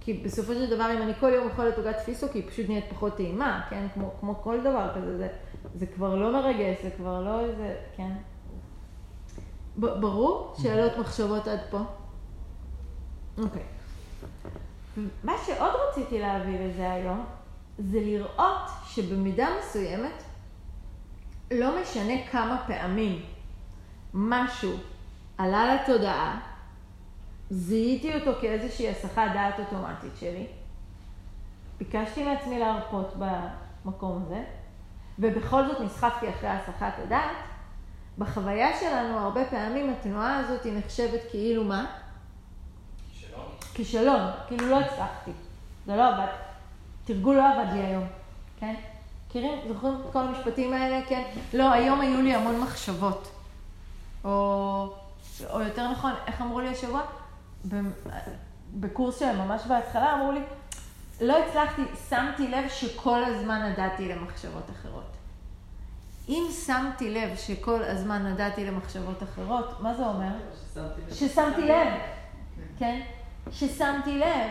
[0.00, 3.16] כי בסופו של דבר, אם אני כל יום אוכלת עוגת פיסוק, היא פשוט נהיית פחות
[3.16, 3.86] טעימה, כן?
[3.94, 5.28] כמו, כמו כל דבר כזה, זה,
[5.74, 8.12] זה כבר לא מרגש, זה כבר לא איזה, כן?
[9.80, 10.54] ב- ברור?
[10.62, 11.78] שאלות, מחשבות עד פה?
[13.38, 13.62] אוקיי.
[15.24, 17.24] מה שעוד רציתי להביא לזה היום,
[17.78, 20.22] זה לראות שבמידה מסוימת,
[21.50, 23.22] לא משנה כמה פעמים
[24.14, 24.76] משהו
[25.38, 26.40] עלה לתודעה,
[27.50, 30.46] זיהיתי אותו כאיזושהי הסחת דעת אוטומטית שלי,
[31.78, 34.44] ביקשתי מעצמי להרפות במקום הזה,
[35.18, 37.36] ובכל זאת נסחפתי אחרי הסחת הדעת,
[38.18, 41.86] בחוויה שלנו הרבה פעמים התנועה הזאת היא נחשבת כאילו מה?
[43.12, 43.46] כישלון.
[43.74, 45.30] כישלון, כאילו לא הצלחתי,
[45.86, 46.32] זה לא עבד,
[47.04, 48.04] תרגול לא עבד לי היום,
[48.60, 48.74] כן?
[49.28, 51.00] מכירים, זוכרים את כל המשפטים האלה?
[51.08, 51.22] כן.
[51.54, 53.30] לא, היום היו לי המון מחשבות.
[54.24, 54.30] או,
[55.50, 57.02] או יותר נכון, איך אמרו לי השבוע?
[58.74, 60.40] בקורס שלהם, ממש בהתחלה, אמרו לי,
[61.20, 65.10] לא הצלחתי, שמתי לב שכל הזמן נדדתי למחשבות אחרות.
[66.28, 70.32] אם שמתי לב שכל הזמן נדדתי למחשבות אחרות, מה זה אומר?
[71.12, 71.88] ששמתי לב,
[72.78, 73.00] כן?
[73.50, 74.50] ששמתי לב.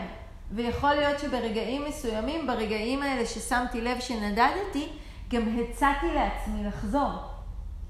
[0.55, 4.89] ויכול להיות שברגעים מסוימים, ברגעים האלה ששמתי לב שנדדתי,
[5.29, 7.11] גם הצעתי לעצמי לחזור.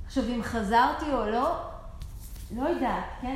[0.06, 1.56] עכשיו, אם חזרתי או לא,
[2.56, 3.36] לא יודעת, כן?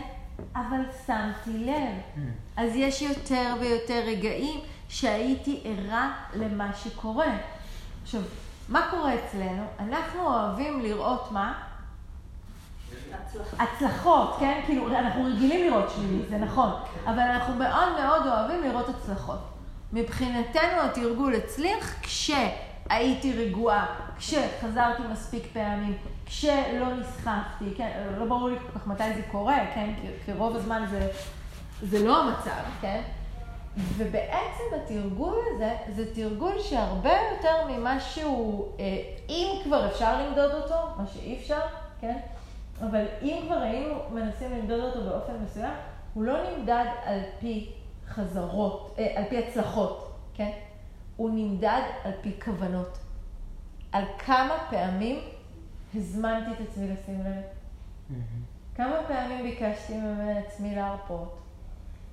[0.56, 2.24] אבל שמתי לב.
[2.58, 4.60] אז יש יותר ויותר רגעים
[4.90, 7.38] שהייתי ערה למה שקורה.
[8.04, 8.22] עכשיו,
[8.70, 9.64] מה קורה אצלנו?
[9.80, 11.67] אנחנו אוהבים לראות מה?
[13.60, 14.62] הצלחות, כן?
[14.66, 16.70] כאילו, אנחנו רגילים לראות שלילי, זה נכון,
[17.06, 19.40] אבל אנחנו מאוד מאוד אוהבים לראות הצלחות.
[19.94, 23.86] מבחינתנו התרגול הצליח כשהייתי רגועה,
[24.18, 28.04] כשחזרתי מספיק פעמים, כשלא נסחפתי, כן?
[28.18, 29.94] לא ברור לי כל כך מתי זה קורה, כן?
[30.02, 31.08] כי, כי רוב הזמן זה,
[31.82, 33.02] זה לא המצב, כן?
[33.98, 40.76] ובעצם התרגול הזה, זה תרגול שהרבה יותר ממה שהוא, אה, אם כבר אפשר למדוד אותו,
[40.98, 41.62] מה שאי אפשר,
[42.02, 42.18] כן?
[42.82, 45.74] אבל אם כבר היינו מנסים למדוד אותו באופן מסוים,
[46.14, 47.74] הוא לא נמדד על פי
[48.08, 50.52] חזרות, אה, על פי הצלחות, כן?
[51.16, 52.98] הוא נמדד על פי כוונות.
[53.92, 55.20] על כמה פעמים
[55.96, 57.44] הזמנתי את עצמי לשים לב.
[58.76, 61.38] כמה פעמים ביקשתי מעצמי להרפות.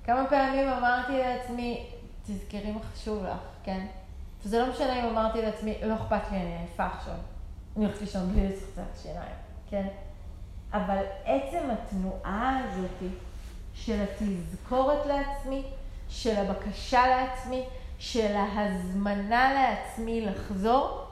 [0.03, 1.89] כמה פעמים אמרתי לעצמי,
[2.23, 3.85] תזכרי מה חשוב לך, כן?
[4.43, 7.13] וזה לא משנה אם אמרתי לעצמי, לא אכפת לי, אני עייפה עכשיו.
[7.75, 9.35] אני הולכת לישון בלי לצחצח שיניים,
[9.69, 9.87] כן?
[10.75, 13.11] אבל עצם התנועה הזאת
[13.73, 15.63] של התזכורת לעצמי,
[16.09, 17.63] של הבקשה לעצמי,
[17.99, 21.05] של ההזמנה לעצמי לחזור,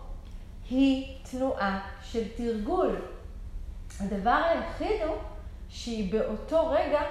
[0.70, 3.02] היא תנועה של תרגול.
[4.00, 5.16] הדבר היחיד הוא
[5.70, 7.02] שהיא באותו רגע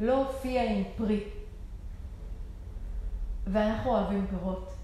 [0.00, 1.24] לא הופיעה עם פרי.
[3.46, 4.74] ואנחנו אוהבים פירות.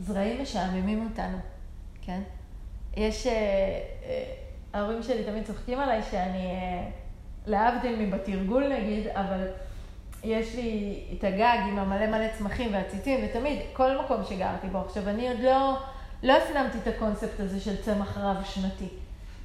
[0.00, 1.38] זרעים משעממים אותנו,
[2.02, 2.22] כן?
[2.96, 3.26] יש...
[3.26, 3.32] אה,
[4.02, 6.88] אה, ההורים שלי תמיד צוחקים עליי שאני, אה,
[7.46, 9.46] להבדיל מבתרגול נגיד, אבל
[10.24, 14.78] יש לי את הגג עם המלא מלא צמחים ועציצים, ותמיד, כל מקום שגרתי בו.
[14.78, 15.78] עכשיו, אני עוד לא,
[16.22, 18.88] לא הפנמתי את הקונספט הזה של צמח רב-שנתי.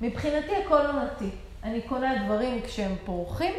[0.02, 1.30] מבחינתי הכל עונתי.
[1.64, 3.54] אני קונה דברים כשהם פורחים,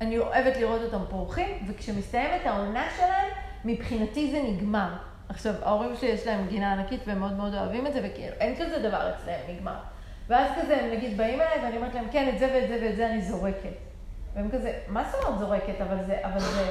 [0.00, 3.28] אני אוהבת לראות אותם פורחים, וכשמסתיימת העונה שלהם,
[3.64, 4.88] מבחינתי זה נגמר.
[5.28, 8.54] עכשיו, ההורים שלי יש להם גינה ענקית והם מאוד מאוד אוהבים את זה, וכאילו, אין
[8.54, 9.76] כזה דבר אצלם נגמר.
[10.28, 12.96] ואז כזה, הם נגיד באים אליי ואני אומרת להם, כן, את זה ואת זה ואת
[12.96, 13.76] זה אני זורקת.
[14.34, 15.80] והם כזה, מה זאת אומרת זורקת?
[15.80, 16.68] אבל זה, אבל זה,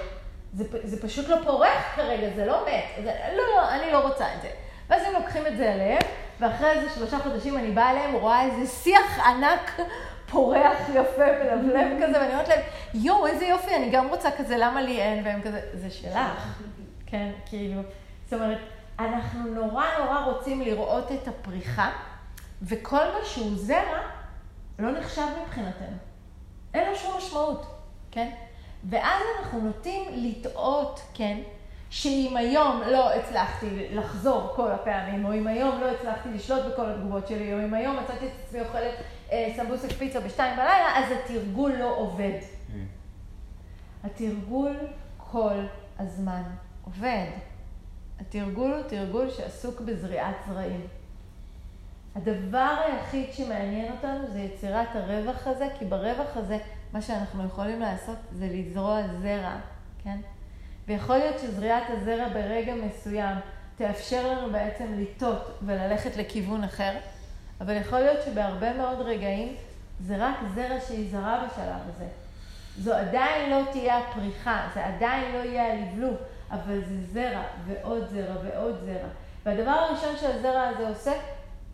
[0.53, 3.03] זה, זה פשוט לא פורח כרגע, זה לא מת.
[3.03, 4.49] זה, לא, לא, אני לא רוצה את זה.
[4.89, 6.01] ואז הם לוקחים את זה אליהם,
[6.39, 9.79] ואחרי איזה שלושה חודשים אני באה אליהם, רואה איזה שיח ענק,
[10.31, 12.59] פורח, יפה, מלבלב כזה, ואני אומרת להם,
[12.93, 15.25] יואו, איזה יופי, אני גם רוצה כזה, למה לי אין?
[15.25, 16.17] והם כזה, זה שלך.
[17.05, 17.81] כן, כאילו,
[18.25, 18.57] זאת אומרת,
[18.99, 21.89] אנחנו נורא נורא רוצים לראות את הפריחה.
[22.61, 23.99] וכל מה שהוא זרע
[24.79, 25.97] לא נחשב מבחינתנו.
[26.73, 27.65] אין לו שום משמעות,
[28.11, 28.31] כן?
[28.89, 31.41] ואז אנחנו נוטים לטעות, כן?
[31.89, 37.27] שאם היום לא הצלחתי לחזור כל הפעמים, או אם היום לא הצלחתי לשלוט בכל התגובות
[37.27, 38.93] שלי, או אם היום מצאתי את עצמי אוכלת
[39.31, 42.39] אה, סמבוסק פיצה בשתיים בלילה, אז התרגול לא עובד.
[44.03, 44.75] התרגול
[45.17, 45.65] כל
[45.99, 46.43] הזמן
[46.85, 47.27] עובד.
[48.19, 50.87] התרגול הוא תרגול שעסוק בזריעת זרעים.
[52.15, 56.57] הדבר היחיד שמעניין אותנו זה יצירת הרווח הזה, כי ברווח הזה
[56.93, 59.55] מה שאנחנו יכולים לעשות זה לזרוע זרע,
[60.03, 60.17] כן?
[60.87, 63.37] ויכול להיות שזריעת הזרע ברגע מסוים
[63.77, 66.91] תאפשר לנו בעצם לטעות וללכת לכיוון אחר,
[67.61, 69.55] אבל יכול להיות שבהרבה מאוד רגעים
[69.99, 72.07] זה רק זרע שהיא זרה בשלב הזה.
[72.79, 76.15] זו עדיין לא תהיה הפריחה, זה עדיין לא יהיה הלבלוב,
[76.51, 79.07] אבל זה זרע ועוד זרע ועוד זרע.
[79.45, 81.11] והדבר הראשון שהזרע הזה עושה,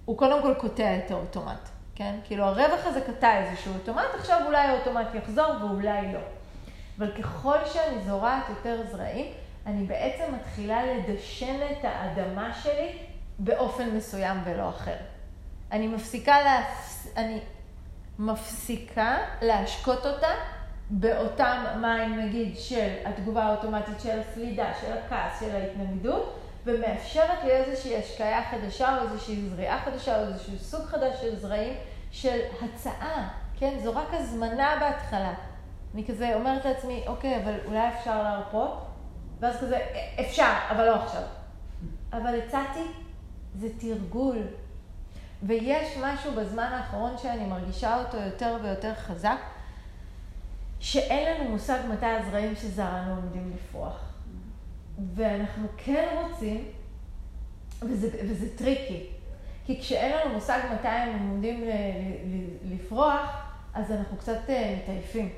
[0.06, 2.16] הוא קודם כל קוטע את האוטומט, כן?
[2.24, 6.20] כאילו הרווח הזה קטע איזשהו אוטומט, עכשיו אולי האוטומט יחזור ואולי לא.
[6.98, 9.26] אבל ככל שאני זורעת יותר זרעים,
[9.66, 12.98] אני בעצם מתחילה לדשן את האדמה שלי
[13.40, 14.96] באופן מסוים ולא אחר.
[15.72, 16.64] אני מפסיקה, לה...
[17.18, 17.40] אני
[18.20, 20.28] מפסיקה להשקות אותה
[20.90, 27.98] באותם מים, נגיד, של התגובה האוטומטית של הסלידה, של הכעס, של ההתנגדות, ומאפשרת לי איזושהי
[27.98, 31.74] השקיה חדשה או איזושהי זריעה חדשה או איזשהו סוג חדש של זרעים
[32.12, 33.80] של הצעה, כן?
[33.84, 35.34] זו רק הזמנה בהתחלה.
[35.94, 38.86] אני כזה אומרת לעצמי, אוקיי, אבל אולי אפשר להרפות?
[39.40, 39.80] ואז כזה,
[40.20, 41.22] אפשר, אבל לא עכשיו.
[42.14, 42.86] אבל הצעתי,
[43.56, 44.38] זה תרגול.
[45.44, 49.38] ויש משהו בזמן האחרון שאני מרגישה אותו יותר ויותר חזק,
[50.80, 54.11] שאין לנו מושג מתי הזרעים שזרענו עומדים לפרוח.
[55.16, 56.68] ואנחנו כן רוצים,
[57.82, 59.08] וזה, וזה tricky,
[59.66, 61.64] כי כשאין לנו מושג מתי הם עומדים
[62.66, 65.30] לפרוח, אז אנחנו קצת אה, מתעייפים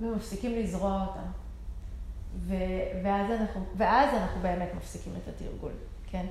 [0.00, 1.28] ומפסיקים לזרוע אותם.
[2.36, 2.54] ו,
[3.04, 5.72] ואז, אנחנו, ואז אנחנו באמת מפסיקים את התרגול,
[6.10, 6.26] כן?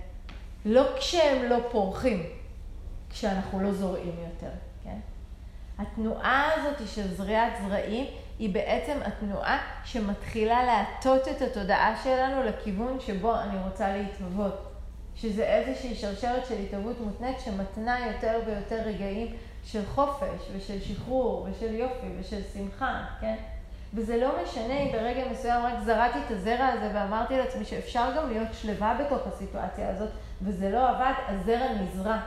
[0.66, 2.24] לא כשהם לא פורחים,
[3.10, 4.52] כשאנחנו לא זורעים יותר,
[4.84, 5.00] כן?
[5.78, 8.06] התנועה הזאת של זריעת זרעים
[8.42, 14.72] היא בעצם התנועה שמתחילה להטות את התודעה שלנו לכיוון שבו אני רוצה להתהוות.
[15.16, 21.76] שזה איזושהי שרשרת של התהוות מותנית שמתנה יותר ויותר רגעים של חופש ושל שחרור ושל
[21.76, 23.36] יופי ושל שמחה, כן?
[23.94, 28.30] וזה לא משנה אם ברגע מסוים רק זרעתי את הזרע הזה ואמרתי לעצמי שאפשר גם
[28.30, 30.10] להיות שלווה בתוך הסיטואציה הזאת,
[30.42, 32.20] וזה לא עבד, הזרע נזרע.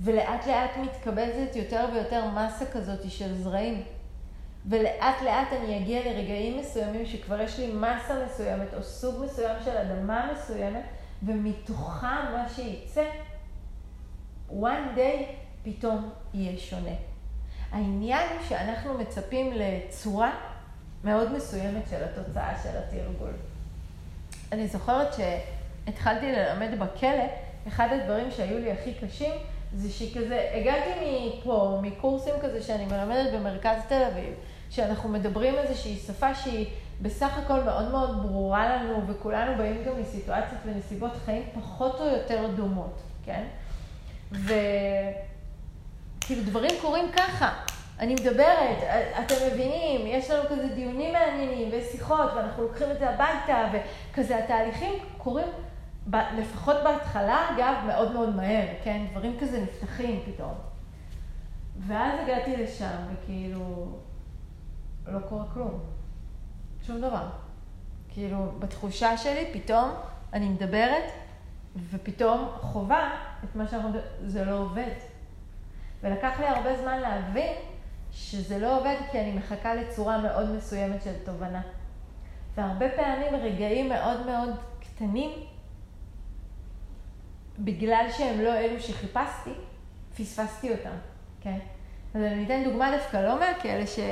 [0.00, 3.95] ולאט לאט מתקבלת יותר ויותר מסה כזאת של זרעים.
[4.68, 9.76] ולאט לאט אני אגיע לרגעים מסוימים שכבר יש לי מסה מסוימת או סוג מסוים של
[9.76, 10.82] אדמה מסוימת,
[11.22, 13.04] ומתוכה מה שייצא,
[14.50, 15.22] one day
[15.62, 16.94] פתאום יהיה שונה.
[17.72, 20.30] העניין הוא שאנחנו מצפים לצורה
[21.04, 23.32] מאוד מסוימת של התוצאה של התרגול.
[24.52, 27.24] אני זוכרת שהתחלתי ללמד בכלא,
[27.68, 29.32] אחד הדברים שהיו לי הכי קשים
[29.74, 34.34] זה שכזה, הגעתי מפה, מקורסים כזה שאני מלמדת במרכז תל אביב,
[34.70, 36.66] שאנחנו מדברים איזושהי שפה שהיא
[37.02, 42.46] בסך הכל מאוד מאוד ברורה לנו, וכולנו באים גם מסיטואציות ונסיבות חיים פחות או יותר
[42.56, 43.44] דומות, כן?
[44.32, 44.62] וכאילו
[46.44, 47.52] דברים קורים ככה.
[48.00, 48.78] אני מדברת,
[49.24, 54.92] אתם מבינים, יש לנו כזה דיונים מעניינים ושיחות, ואנחנו לוקחים את זה הביתה, וכזה התהליכים
[55.18, 55.48] קורים,
[56.12, 59.06] לפחות בהתחלה, אגב, מאוד מאוד מהר, כן?
[59.10, 60.54] דברים כזה נפתחים פתאום.
[61.86, 63.98] ואז הגעתי לשם, וכאילו,
[65.06, 65.80] לא קורה כלום.
[66.86, 67.28] שום דבר.
[68.08, 69.90] כאילו, בתחושה שלי, פתאום
[70.32, 71.12] אני מדברת,
[71.90, 73.10] ופתאום חובה
[73.44, 73.90] את מה שאנחנו
[74.26, 74.92] זה לא עובד.
[76.02, 77.54] ולקח לי הרבה זמן להבין
[78.12, 81.62] שזה לא עובד כי אני מחכה לצורה מאוד מסוימת של תובנה.
[82.54, 84.50] והרבה פעמים רגעים מאוד מאוד
[84.80, 85.30] קטנים,
[87.58, 89.52] בגלל שהם לא אלו שחיפשתי,
[90.16, 90.96] פספסתי אותם,
[91.40, 91.58] כן?
[92.16, 93.98] אז אני אתן דוגמה דווקא לא מהכלא, ש...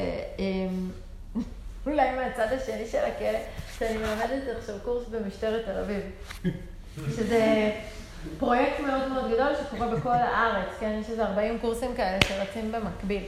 [1.87, 3.39] אולי מהצד השני של הכלא,
[3.79, 6.01] שאני מלמדת עכשיו קורס במשטרת תל אביב.
[7.17, 7.73] שזה
[8.39, 10.99] פרויקט מאוד מאוד גדול שקורה בכל הארץ, כן?
[11.01, 13.23] יש איזה 40 קורסים כאלה שרצים במקביל.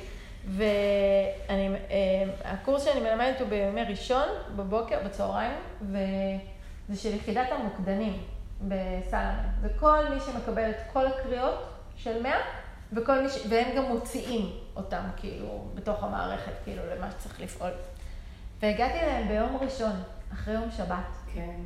[2.45, 8.23] והקורס שאני מלמדת הוא בימי ראשון, בבוקר, בצהריים, וזה של יחידת המוקדנים
[8.61, 9.43] בסלמה.
[9.63, 11.65] וכל מי שמקבל את כל הקריאות
[11.97, 12.33] של 100,
[12.93, 13.47] וכל מי ש...
[13.49, 17.71] והם גם מוציאים אותם, כאילו, בתוך המערכת, כאילו, למה שצריך לפעול.
[18.63, 20.03] והגעתי אליהם ביום ראשון,
[20.33, 21.17] אחרי יום שבת.
[21.35, 21.61] כן.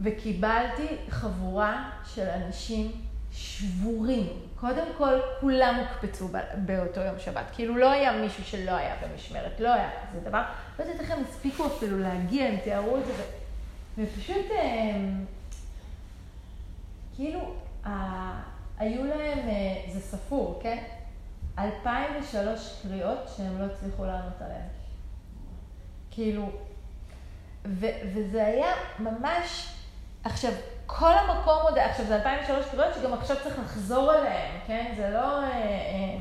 [0.00, 2.92] וקיבלתי חבורה של אנשים
[3.32, 4.26] שבורים.
[4.60, 7.44] קודם כל, כולם הוקפצו באותו יום שבת.
[7.52, 10.42] כאילו, לא היה מישהו שלא היה במשמרת, לא היה כזה דבר.
[10.78, 13.22] לא יודעת איך הם הספיקו אפילו להגיע, הם תיארו את זה, ו...
[13.98, 15.24] ופשוט, הם...
[17.16, 17.54] כאילו,
[17.86, 18.52] ה...
[18.78, 20.84] היו להם, אה, זה ספור, כן?
[21.58, 24.68] 2003 קריאות שהם לא הצליחו לענות עליהן.
[26.10, 26.50] כאילו,
[27.64, 29.72] ו- וזה היה ממש,
[30.24, 30.52] עכשיו,
[30.86, 34.92] כל המקום עוד, עכשיו זה 2003 קריאות שגם עכשיו צריך לחזור אליהם, כן?
[34.96, 35.42] זה לא...
[35.42, 36.16] אה, אה,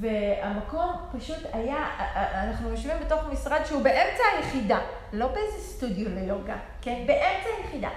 [0.00, 1.86] והמקום פשוט היה,
[2.34, 4.78] אנחנו יושבים בתוך משרד שהוא באמצע היחידה,
[5.12, 7.04] לא באיזה סטודיו ליוגה, כן?
[7.06, 7.88] באמצע היחידה.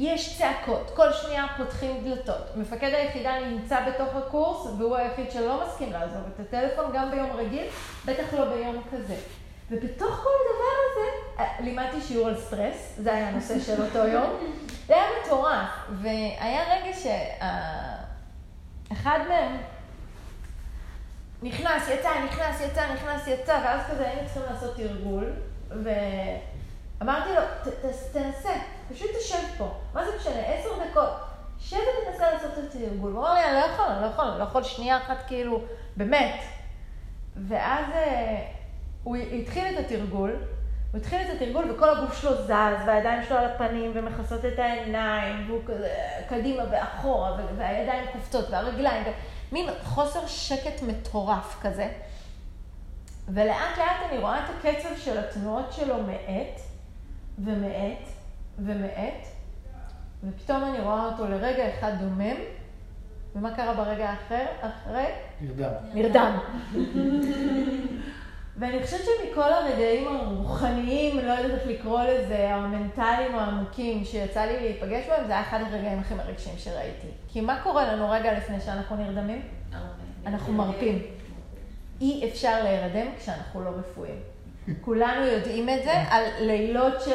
[0.00, 2.56] יש צעקות, כל שנייה פותחים דלתות.
[2.56, 7.66] מפקד היחידה נמצא בתוך הקורס, והוא היחיד שלא מסכים לעזוב את הטלפון גם ביום רגיל,
[8.04, 9.14] בטח לא ביום כזה.
[9.70, 11.06] ובתוך כל הדבר הזה,
[11.38, 14.30] אה, לימדתי שיעור על סטרס, זה היה הנושא של אותו יום.
[14.86, 15.68] זה היה מטורף,
[16.02, 16.96] והיה רגע
[18.90, 19.56] שאחד מהם
[21.42, 25.32] נכנס, יצא, נכנס, יצא, נכנס, יצא, ואז כזה היינו צריכים לעשות תרגול,
[27.00, 27.70] ואמרתי לו,
[28.12, 28.52] תנסה,
[28.92, 31.10] פשוט תשב פה, מה זה משנה, עשר דקות,
[31.60, 33.12] שב ותנסה לעשות את התרגול.
[33.12, 35.60] הוא אמר לי, אני לא יכול, אני לא יכול, אני לא יכול שנייה אחת כאילו,
[35.96, 36.40] באמת.
[37.36, 38.46] ואז אה,
[39.04, 40.36] הוא התחיל את התרגול,
[40.92, 45.50] הוא התחיל את התרגול וכל הגוף שלו זז, והידיים שלו על הפנים ומכסות את העיניים,
[45.50, 45.94] והוא כזה
[46.28, 49.04] קדימה ואחורה, והידיים קופצות, והרגליים,
[49.52, 51.88] מין חוסר שקט מטורף כזה.
[53.28, 56.60] ולאט לאט אני רואה את הקצב של התנועות שלו מאט,
[57.44, 58.08] ומאט,
[58.58, 59.26] ומאט,
[60.24, 62.36] ופתאום אני רואה אותו לרגע אחד דומם,
[63.36, 65.06] ומה קרה ברגע האחר, אחרי?
[65.40, 65.72] נרדם.
[65.94, 66.38] נרדם.
[68.58, 74.60] ואני חושבת שמכל הרגעים הרוחניים, לא יודעת איך לקרוא לזה, המנטליים או העמוקים שיצא לי
[74.60, 77.06] להיפגש בהם, זה היה אחד הרגעים הכי מרגשים שראיתי.
[77.28, 79.42] כי מה קורה לנו רגע לפני שאנחנו נרדמים?
[80.26, 81.02] אנחנו מרפים.
[82.00, 84.18] אי אפשר להירדם כשאנחנו לא רפואיים.
[84.80, 87.08] כולנו יודעים את זה על לילות ש,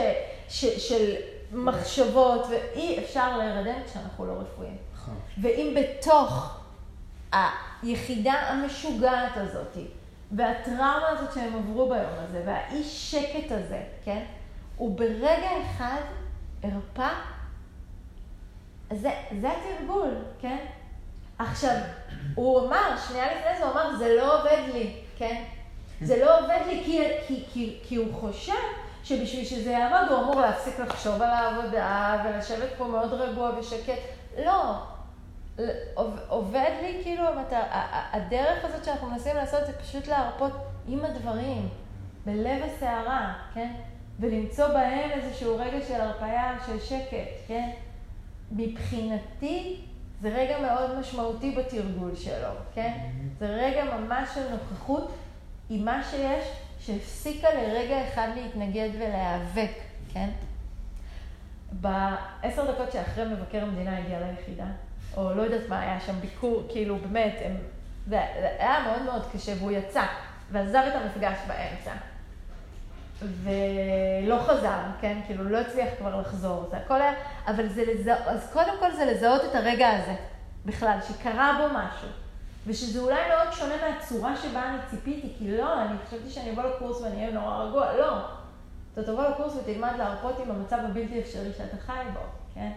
[0.50, 1.16] ש, של
[1.52, 4.78] מחשבות, ואי אפשר להירדם כשאנחנו לא רפואיים.
[4.94, 5.16] נכון.
[5.42, 6.60] ואם בתוך
[7.32, 9.78] היחידה המשוגעת הזאת,
[10.32, 14.24] והטראומה הזאת שהם עברו ביום הזה, והאי שקט הזה, כן?
[14.76, 16.02] הוא ברגע אחד
[16.64, 17.10] הרפא,
[18.92, 20.58] זה, זה התרגול, כן?
[21.40, 21.76] עכשיו,
[22.36, 25.44] הוא אמר, שנייה לפני זה הוא אמר, זה לא עובד לי, כן?
[26.02, 28.54] זה לא עובד לי כי, כי, כי, כי הוא חושב
[29.04, 34.00] שבשביל שזה יעבוד הוא אמור להפסיק לחשוב על העבודה ולשבת פה מאוד רגוע ושקט.
[34.46, 34.76] לא,
[36.28, 37.24] עובד לי, כאילו,
[38.12, 40.52] הדרך הזאת שאנחנו מנסים לעשות זה פשוט להרפות
[40.88, 41.70] עם הדברים,
[42.26, 43.72] בלב הסערה, כן?
[44.20, 47.70] ולמצוא בהם איזשהו רגע של הרפאיה, של שקט, כן?
[48.52, 49.82] מבחינתי
[50.22, 52.94] זה רגע מאוד משמעותי בתרגול שלו, כן?
[52.98, 53.40] Mm-hmm.
[53.40, 55.12] זה רגע ממש של נוכחות
[55.70, 56.48] עם מה שיש,
[56.80, 59.78] שהפסיקה לרגע אחד להתנגד ולהיאבק,
[60.14, 60.30] כן?
[61.72, 64.66] בעשר דקות שאחרי מבקר המדינה הגיע ליחידה,
[65.18, 67.58] או לא יודעת מה היה שם, ביקור, כאילו באמת, הם,
[68.08, 70.06] זה, זה היה מאוד מאוד קשה, והוא יצא,
[70.52, 71.92] ועזב את המפגש באמצע.
[73.44, 75.18] ולא חזר, כן?
[75.26, 77.14] כאילו, לא הצליח כבר לחזור, זה הכל היה,
[77.48, 80.16] אבל זה לזה, אז קודם כל זה לזהות את הרגע הזה,
[80.66, 82.23] בכלל, שקרה בו משהו.
[82.68, 87.02] ושזה אולי מאוד שונה מהצורה שבה אני ציפיתי, כי לא, אני חשבתי שאני אבוא לקורס
[87.02, 88.18] ואני אהיה נורא רגוע, לא.
[88.94, 92.20] אתה תבוא לקורס ותלמד להרפות עם המצב הבלתי אפשרי שאתה חי בו,
[92.54, 92.72] כן?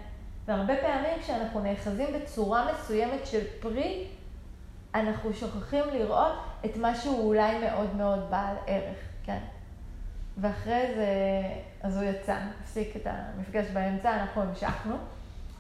[0.47, 4.07] והרבה פעמים כשאנחנו נאחזים בצורה מסוימת של פרי,
[4.95, 6.33] אנחנו שוכחים לראות
[6.65, 9.39] את מה שהוא אולי מאוד מאוד בעל ערך, כן?
[10.37, 11.09] ואחרי זה,
[11.83, 14.97] אז הוא יצא, הפסיק את המפגש באמצע, אנחנו המשכנו,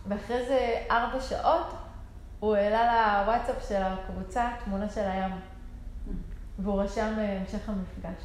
[0.06, 1.66] ואחרי זה ארבע שעות
[2.40, 5.32] הוא העלה לוואטסאפ של הקבוצה תמונה של הים,
[6.58, 8.22] והוא רשם המשך המפגש.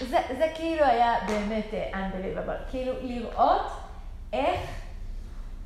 [0.00, 2.70] זה, זה כאילו היה באמת uh, unbelievable.
[2.70, 3.72] כאילו לראות
[4.32, 4.60] איך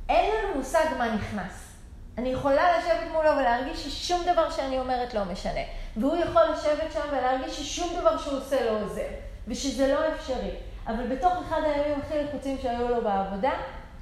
[0.09, 1.73] אין לנו מושג מה נכנס.
[2.17, 5.59] אני יכולה לשבת מולו ולהרגיש ששום דבר שאני אומרת לא משנה.
[5.97, 9.07] והוא יכול לשבת שם ולהרגיש ששום דבר שהוא עושה לא עוזר.
[9.47, 10.55] ושזה לא אפשרי.
[10.87, 13.51] אבל בתוך אחד הימים הכי לחוצים שהיו לו בעבודה,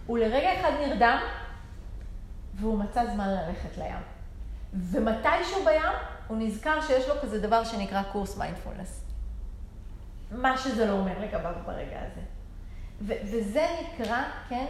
[0.08, 1.18] הוא לרגע אחד נרדם,
[2.56, 4.02] והוא מצא זמן ללכת לים.
[4.74, 5.92] ומתישהו בים,
[6.28, 9.04] הוא נזכר שיש לו כזה דבר שנקרא קורס מיינדפולנס.
[10.32, 12.22] מה שזה לא אומר לגביו ברגע הזה.
[13.02, 14.66] וזה נקרא, כן,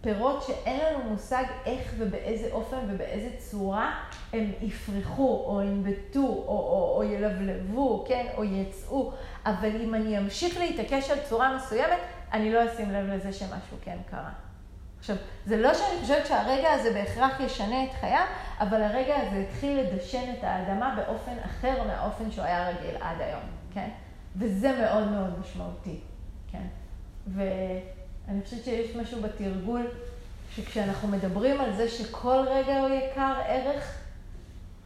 [0.00, 4.00] פירות שאין לנו מושג איך ובאיזה אופן ובאיזה צורה
[4.32, 9.12] הם יפרחו, או ינבטו, או, או, או ילבלבו, כן, או יצאו.
[9.46, 11.98] אבל אם אני אמשיך להתעקש על צורה מסוימת,
[12.32, 14.30] אני לא אשים לב לזה שמשהו כן קרה.
[15.04, 18.24] עכשיו, זה לא שאני חושבת שהרגע הזה בהכרח ישנה את חייו,
[18.60, 23.42] אבל הרגע הזה התחיל לדשן את האדמה באופן אחר מהאופן שהוא היה רגיל עד היום,
[23.74, 23.88] כן?
[24.36, 26.00] וזה מאוד מאוד משמעותי,
[26.52, 26.66] כן?
[27.26, 29.86] ואני חושבת שיש משהו בתרגול,
[30.50, 33.98] שכשאנחנו מדברים על זה שכל רגע הוא יקר ערך,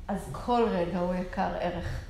[0.09, 2.01] אז כל רגע הוא יקר ערך.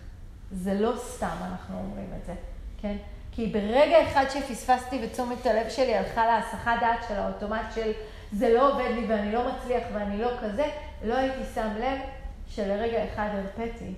[0.53, 2.35] זה לא סתם אנחנו אומרים את זה,
[2.81, 2.97] כן?
[3.39, 7.93] כי ברגע אחד שפספסתי ותשומת הלב שלי הלכה להסחת דעת של האוטומט של
[8.32, 10.66] זה לא עובד לי ואני לא מצליח ואני לא כזה,
[11.05, 11.99] לא הייתי שם לב
[12.49, 13.95] שלרגע אחד הרפאתי.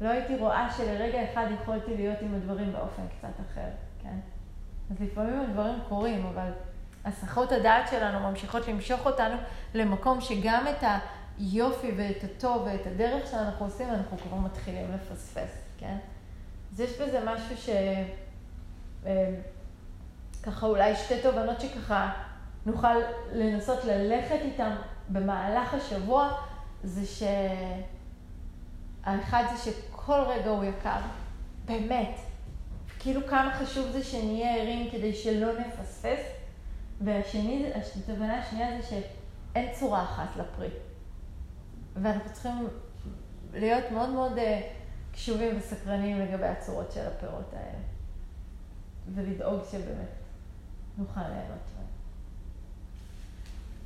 [0.00, 3.68] לא הייתי רואה שלרגע אחד יכולתי להיות עם הדברים באופן קצת אחר,
[4.02, 4.18] כן?
[4.90, 6.50] אז לפעמים הדברים קורים, אבל
[7.04, 9.36] הסחות הדעת שלנו ממשיכות למשוך אותנו
[9.74, 10.84] למקום שגם את
[11.38, 15.96] היופי ואת הטוב ואת הדרך שאנחנו עושים, אנחנו כבר מתחילים לפספס, כן?
[16.72, 17.68] אז יש בזה משהו ש...
[19.06, 19.34] אה,
[20.42, 22.12] ככה אולי שתי תובנות שככה
[22.66, 22.94] נוכל
[23.32, 24.70] לנסות ללכת איתם
[25.08, 26.32] במהלך השבוע,
[26.84, 27.24] זה
[29.04, 31.00] שהאחד זה שכל רגע הוא יקר,
[31.64, 32.18] באמת.
[32.98, 36.20] כאילו כמה חשוב זה שנהיה ערים כדי שלא נפספס.
[37.00, 40.68] והשני, התובנה השנייה זה שאין צורה אחת לפרי.
[41.96, 42.68] ואנחנו צריכים
[43.52, 44.60] להיות מאוד מאוד אה,
[45.12, 47.87] קשובים וסקרנים לגבי הצורות של הפירות האלה.
[49.14, 50.08] ולדאוג שבאמת
[50.98, 51.86] נוכל ליהנות מהם.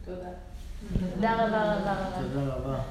[0.04, 0.30] תודה.
[1.14, 2.28] תודה רבה רבה רבה.
[2.28, 2.82] תודה רבה.